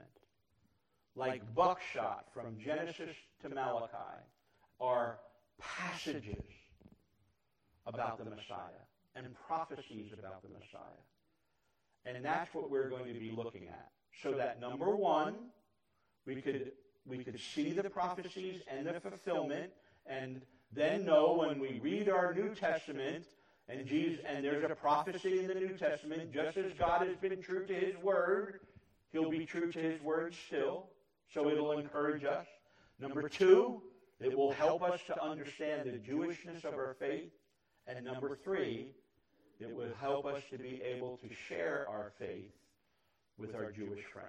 like 1.15 1.41
buckshot 1.53 2.25
from 2.33 2.57
Genesis 2.57 3.15
to 3.41 3.49
Malachi, 3.49 4.23
are 4.79 5.19
passages 5.59 6.43
about 7.85 8.17
the 8.17 8.25
Messiah 8.25 8.85
and 9.15 9.27
prophecies 9.47 10.11
about 10.13 10.41
the 10.41 10.49
Messiah. 10.49 11.03
And 12.05 12.23
that's 12.23 12.53
what 12.53 12.69
we're 12.71 12.89
going 12.89 13.13
to 13.13 13.19
be 13.19 13.31
looking 13.35 13.67
at. 13.67 13.89
So 14.23 14.31
that 14.33 14.59
number 14.61 14.95
one, 14.95 15.35
we 16.25 16.41
could 16.41 16.71
we 17.05 17.23
could 17.23 17.39
see 17.39 17.71
the 17.73 17.89
prophecies 17.89 18.61
and 18.67 18.85
the 18.85 18.99
fulfillment, 18.99 19.71
and 20.05 20.41
then 20.71 21.05
know 21.05 21.33
when 21.33 21.59
we 21.59 21.79
read 21.81 22.09
our 22.09 22.33
New 22.33 22.53
Testament 22.53 23.25
and 23.67 23.85
Jesus 23.85 24.19
and 24.25 24.43
there's 24.43 24.63
a 24.63 24.75
prophecy 24.75 25.39
in 25.39 25.47
the 25.47 25.55
New 25.55 25.77
Testament, 25.77 26.33
just 26.33 26.57
as 26.57 26.73
God 26.73 27.07
has 27.07 27.17
been 27.17 27.41
true 27.41 27.65
to 27.65 27.73
his 27.73 27.97
word, 27.97 28.59
he'll 29.11 29.29
be 29.29 29.45
true 29.45 29.71
to 29.71 29.79
his 29.79 30.01
word 30.01 30.35
still. 30.47 30.87
So 31.33 31.49
it'll 31.49 31.73
encourage 31.73 32.23
us. 32.23 32.45
Number 32.99 33.29
two, 33.29 33.81
it 34.19 34.37
will 34.37 34.51
help 34.51 34.83
us 34.83 34.99
to 35.07 35.23
understand 35.23 35.89
the 35.89 35.97
Jewishness 35.97 36.65
of 36.65 36.73
our 36.73 36.95
faith. 36.99 37.31
And 37.87 38.03
number 38.05 38.37
three, 38.43 38.89
it 39.59 39.73
will 39.73 39.93
help 39.99 40.25
us 40.25 40.41
to 40.51 40.57
be 40.57 40.81
able 40.83 41.17
to 41.17 41.29
share 41.47 41.85
our 41.89 42.11
faith 42.19 42.51
with 43.37 43.55
our 43.55 43.71
Jewish 43.71 44.03
friends. 44.11 44.27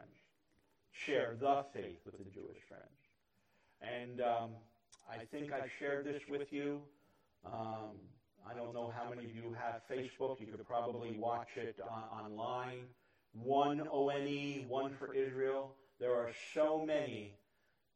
Share 0.92 1.36
the 1.38 1.64
faith 1.72 1.98
with 2.04 2.18
the 2.18 2.30
Jewish 2.30 2.58
friends. 2.68 2.84
And 3.80 4.20
um, 4.20 4.50
I 5.08 5.24
think 5.24 5.52
I've 5.52 5.70
shared 5.78 6.06
this 6.06 6.22
with 6.28 6.52
you. 6.52 6.80
Um, 7.46 7.96
I 8.48 8.54
don't 8.54 8.74
know 8.74 8.92
how 8.96 9.10
many 9.10 9.24
of 9.26 9.34
you 9.34 9.56
have 9.58 9.82
Facebook. 9.90 10.40
You 10.40 10.46
could 10.46 10.66
probably 10.66 11.16
watch 11.18 11.56
it 11.56 11.76
on, 11.88 12.24
online. 12.24 12.86
One 13.32 13.86
ONE, 13.92 14.64
one 14.68 14.94
for 14.98 15.14
Israel. 15.14 15.74
There 16.00 16.14
are 16.14 16.30
so 16.54 16.84
many 16.84 17.34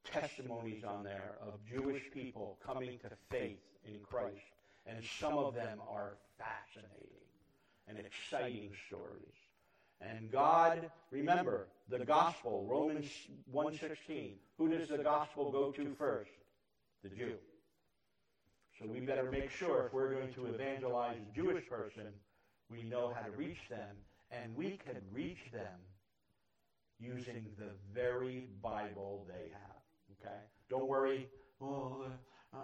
testimonies 0.05 0.85
on 0.85 1.03
there 1.03 1.37
of 1.41 1.55
Jewish 1.69 2.03
people 2.13 2.59
coming 2.65 2.99
to 2.99 3.11
faith 3.31 3.59
in 3.85 4.01
Christ. 4.01 4.45
And 4.87 5.03
some 5.19 5.39
of 5.39 5.55
them 5.55 5.81
are 5.89 6.19
fascinating 6.39 7.15
and 7.89 7.99
exciting 7.99 8.71
stories. 8.87 9.35
And 10.01 10.31
God, 10.31 10.91
remember, 11.11 11.69
the 11.89 12.05
gospel, 12.05 12.67
Romans 12.69 13.07
1.16, 13.55 14.33
who 14.59 14.69
does 14.69 14.89
the 14.89 14.99
gospel 14.99 15.51
go 15.51 15.71
to 15.73 15.95
first? 15.99 16.31
The 17.05 17.11
Jew. 17.11 17.35
So 18.79 18.87
we 18.89 19.01
better 19.01 19.31
make 19.31 19.51
sure 19.51 19.87
if 19.87 19.93
we're 19.93 20.15
going 20.15 20.33
to 20.33 20.47
evangelize 20.47 21.19
a 21.19 21.35
Jewish 21.35 21.69
person, 21.69 22.07
we 22.71 22.83
know 22.83 23.13
how 23.15 23.21
to 23.21 23.31
reach 23.31 23.69
them, 23.69 23.95
and 24.31 24.57
we 24.57 24.81
can 24.83 24.97
reach 25.13 25.53
them 25.53 25.79
using 26.99 27.45
the 27.59 27.69
very 27.93 28.49
Bible 28.63 29.27
they 29.29 29.51
have. 29.53 29.83
Okay? 30.19 30.39
Don't 30.71 30.89
worry. 30.89 31.29
Oh, 31.61 32.07
uh, 32.55 32.57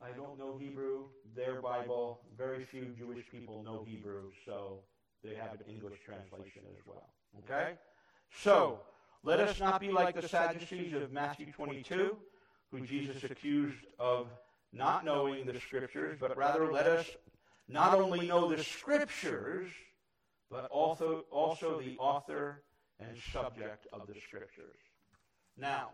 I 0.00 0.10
don't 0.16 0.38
know 0.38 0.56
Hebrew. 0.56 1.06
Their 1.34 1.60
Bible, 1.60 2.20
very 2.38 2.64
few 2.64 2.94
Jewish 2.96 3.24
people 3.28 3.64
know 3.64 3.84
Hebrew, 3.84 4.30
so 4.46 4.82
they 5.24 5.34
have 5.34 5.52
an 5.54 5.66
English 5.68 5.98
translation 6.06 6.62
as 6.70 6.86
well. 6.86 7.10
Okay? 7.40 7.72
So, 8.30 8.82
let 9.24 9.40
us 9.40 9.58
not 9.58 9.80
be 9.80 9.90
like 9.90 10.14
the 10.20 10.28
Sadducees 10.28 10.94
of 10.94 11.10
Matthew 11.10 11.50
22, 11.50 12.16
who 12.74 12.86
Jesus 12.86 13.22
accused 13.24 13.86
of 13.98 14.26
not 14.72 15.04
knowing 15.04 15.46
the 15.46 15.60
Scriptures, 15.60 16.16
but 16.20 16.36
rather 16.36 16.72
let 16.72 16.86
us 16.86 17.06
not 17.68 17.94
only 17.94 18.26
know 18.26 18.52
the 18.52 18.62
Scriptures, 18.62 19.70
but 20.50 20.64
also, 20.70 21.24
also 21.30 21.80
the 21.80 21.96
author 21.98 22.62
and 22.98 23.16
subject 23.32 23.86
of 23.92 24.06
the 24.08 24.14
Scriptures. 24.26 24.76
Now, 25.56 25.90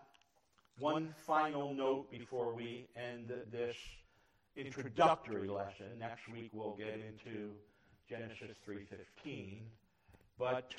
one 0.79 1.15
final 1.27 1.75
note 1.75 2.11
before 2.11 2.55
we 2.55 2.87
end 2.97 3.31
this 3.53 3.77
introductory 4.57 5.49
lesson. 5.49 5.87
Next 5.99 6.29
week 6.33 6.51
we'll 6.55 6.77
get 6.77 6.95
into 6.95 7.53
Genesis 8.09 8.57
3:15. 8.67 9.59
But 10.39 10.75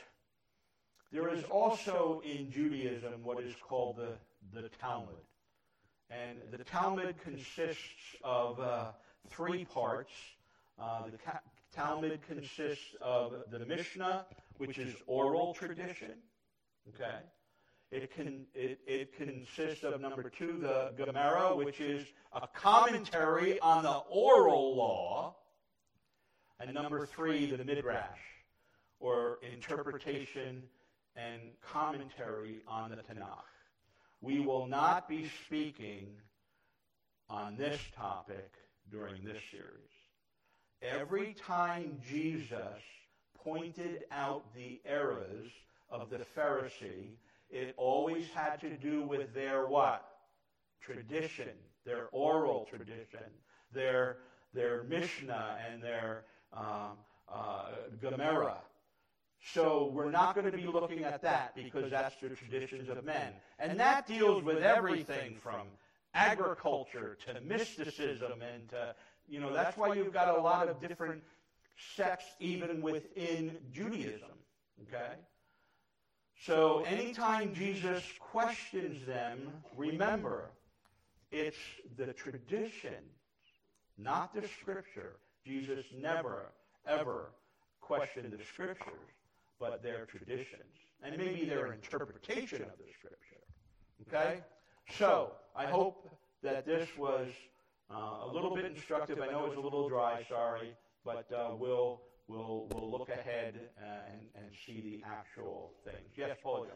there 1.12 1.30
is 1.30 1.44
also 1.46 2.22
in 2.26 2.52
Judaism 2.52 3.24
what 3.24 3.44
is 3.44 3.54
called 3.62 3.98
the, 3.98 4.18
the 4.60 4.70
Talmud. 4.82 5.16
And 6.12 6.39
the 6.52 6.63
Talmud 6.63 7.15
consists 7.24 8.17
of 8.24 8.60
uh, 8.60 8.91
three 9.30 9.63
parts. 9.63 10.12
Uh, 10.78 11.04
the 11.10 11.17
ca- 11.17 11.39
Talmud 11.74 12.19
consists 12.28 12.95
of 13.02 13.34
the 13.50 13.65
Mishnah, 13.65 14.26
which 14.58 14.78
is 14.78 14.93
oral 15.08 15.54
tradition. 15.54 16.12
Okay. 16.89 17.15
It, 17.91 18.13
can, 18.13 18.45
it, 18.54 18.80
it 18.86 19.15
consists 19.15 19.84
of 19.84 20.00
number 20.02 20.30
two, 20.30 20.58
the 20.62 20.91
Gemara, 20.97 21.56
which 21.56 21.80
is 21.80 22.06
a 22.34 22.47
commentary 22.47 23.60
on 23.60 23.84
the 23.84 23.97
oral 24.10 24.76
law. 24.76 25.36
And 26.60 26.74
number 26.74 27.06
three, 27.06 27.47
the 27.47 27.63
Midrash, 27.63 28.19
or 29.00 29.39
interpretation 29.54 30.63
and 31.15 31.41
commentary 31.62 32.62
on 32.67 32.91
the 32.91 32.97
Tanakh. 32.97 33.43
We 34.22 34.40
will 34.40 34.68
not 34.68 35.10
be 35.10 35.30
speaking 35.46 36.08
on 37.28 37.58
this 37.58 37.80
topic 37.96 38.52
during 38.92 39.24
this 39.24 39.42
series. 39.50 39.92
Every 40.82 41.34
time 41.34 42.00
Jesus 42.08 42.82
pointed 43.44 44.04
out 44.12 44.44
the 44.56 44.80
errors 44.86 45.50
of 45.90 46.10
the 46.12 46.20
Pharisee, 46.38 47.16
it 47.50 47.74
always 47.78 48.28
had 48.34 48.60
to 48.62 48.78
do 48.78 49.04
with 49.04 49.34
their 49.34 49.66
what? 49.66 50.06
Tradition, 50.82 51.50
their 51.86 52.08
oral 52.12 52.68
tradition, 52.70 53.26
their, 53.74 54.18
their 54.54 54.84
Mishnah 54.84 55.58
and 55.72 55.82
their 55.82 56.26
um, 56.54 56.98
uh, 57.32 57.72
Gemara. 58.00 58.58
So 59.44 59.90
we're 59.92 60.12
not 60.12 60.36
going 60.36 60.50
to 60.50 60.56
be 60.56 60.68
looking 60.68 61.04
at 61.04 61.22
that 61.24 61.56
because 61.56 61.90
that's 61.90 62.16
the 62.22 62.30
traditions 62.30 62.90
of 62.90 63.04
men. 63.04 63.34
And 63.60 63.80
that 63.80 64.06
deals 64.06 64.44
with 64.44 64.64
everything 64.64 65.36
from 65.36 65.68
agriculture 66.14 67.18
to 67.26 67.42
mysticism 67.42 68.42
and 68.42 68.70
to, 68.70 68.96
you 69.28 69.40
know, 69.40 69.52
that's 69.52 69.76
why 69.78 69.96
you've 69.96 70.14
got 70.14 70.38
a 70.38 70.40
lot 70.40 70.68
of 70.68 70.80
different 70.80 71.24
sects 71.96 72.26
even 72.40 72.82
within 72.82 73.58
Judaism. 73.74 74.30
Okay? 74.84 75.14
So 76.46 76.84
anytime 76.88 77.54
Jesus 77.54 78.04
questions 78.20 79.06
them, 79.08 79.52
remember, 79.76 80.52
it's 81.32 81.58
the 81.98 82.14
tradition, 82.14 83.04
not 83.98 84.36
the 84.36 84.48
scripture. 84.60 85.16
Jesus 85.46 85.86
never, 85.98 86.52
ever 86.86 87.32
questioned 87.80 88.32
the 88.32 88.44
scriptures 88.44 89.10
but 89.62 89.84
their 89.84 90.06
traditions, 90.06 90.74
and 91.04 91.15
maybe 91.17 91.45
their 91.45 91.71
interpretation 91.71 92.63
of 92.63 92.78
the 92.80 92.91
Scripture. 92.97 93.43
Okay? 94.08 94.41
So, 94.97 95.34
I 95.56 95.67
hope 95.67 96.10
that 96.41 96.65
this 96.65 96.89
was 96.97 97.28
uh, 97.91 98.26
a 98.26 98.30
little 98.34 98.56
bit 98.56 98.65
instructive. 98.65 99.19
I 99.21 99.32
know 99.32 99.45
it's 99.45 99.56
a 99.56 99.62
little 99.62 99.88
dry, 99.88 100.26
sorry, 100.28 100.76
but 101.06 101.32
uh, 101.32 101.52
we'll, 101.56 102.02
we'll, 102.28 102.67
we'll 102.71 102.89
look 102.91 103.10
ahead 103.10 103.60
uh, 103.78 104.12
and, 104.12 104.21
and 104.36 104.52
see 104.65 104.82
the 104.82 105.04
actual 105.08 105.74
things. 105.86 106.10
Yes, 106.17 106.36
Paul. 106.41 106.67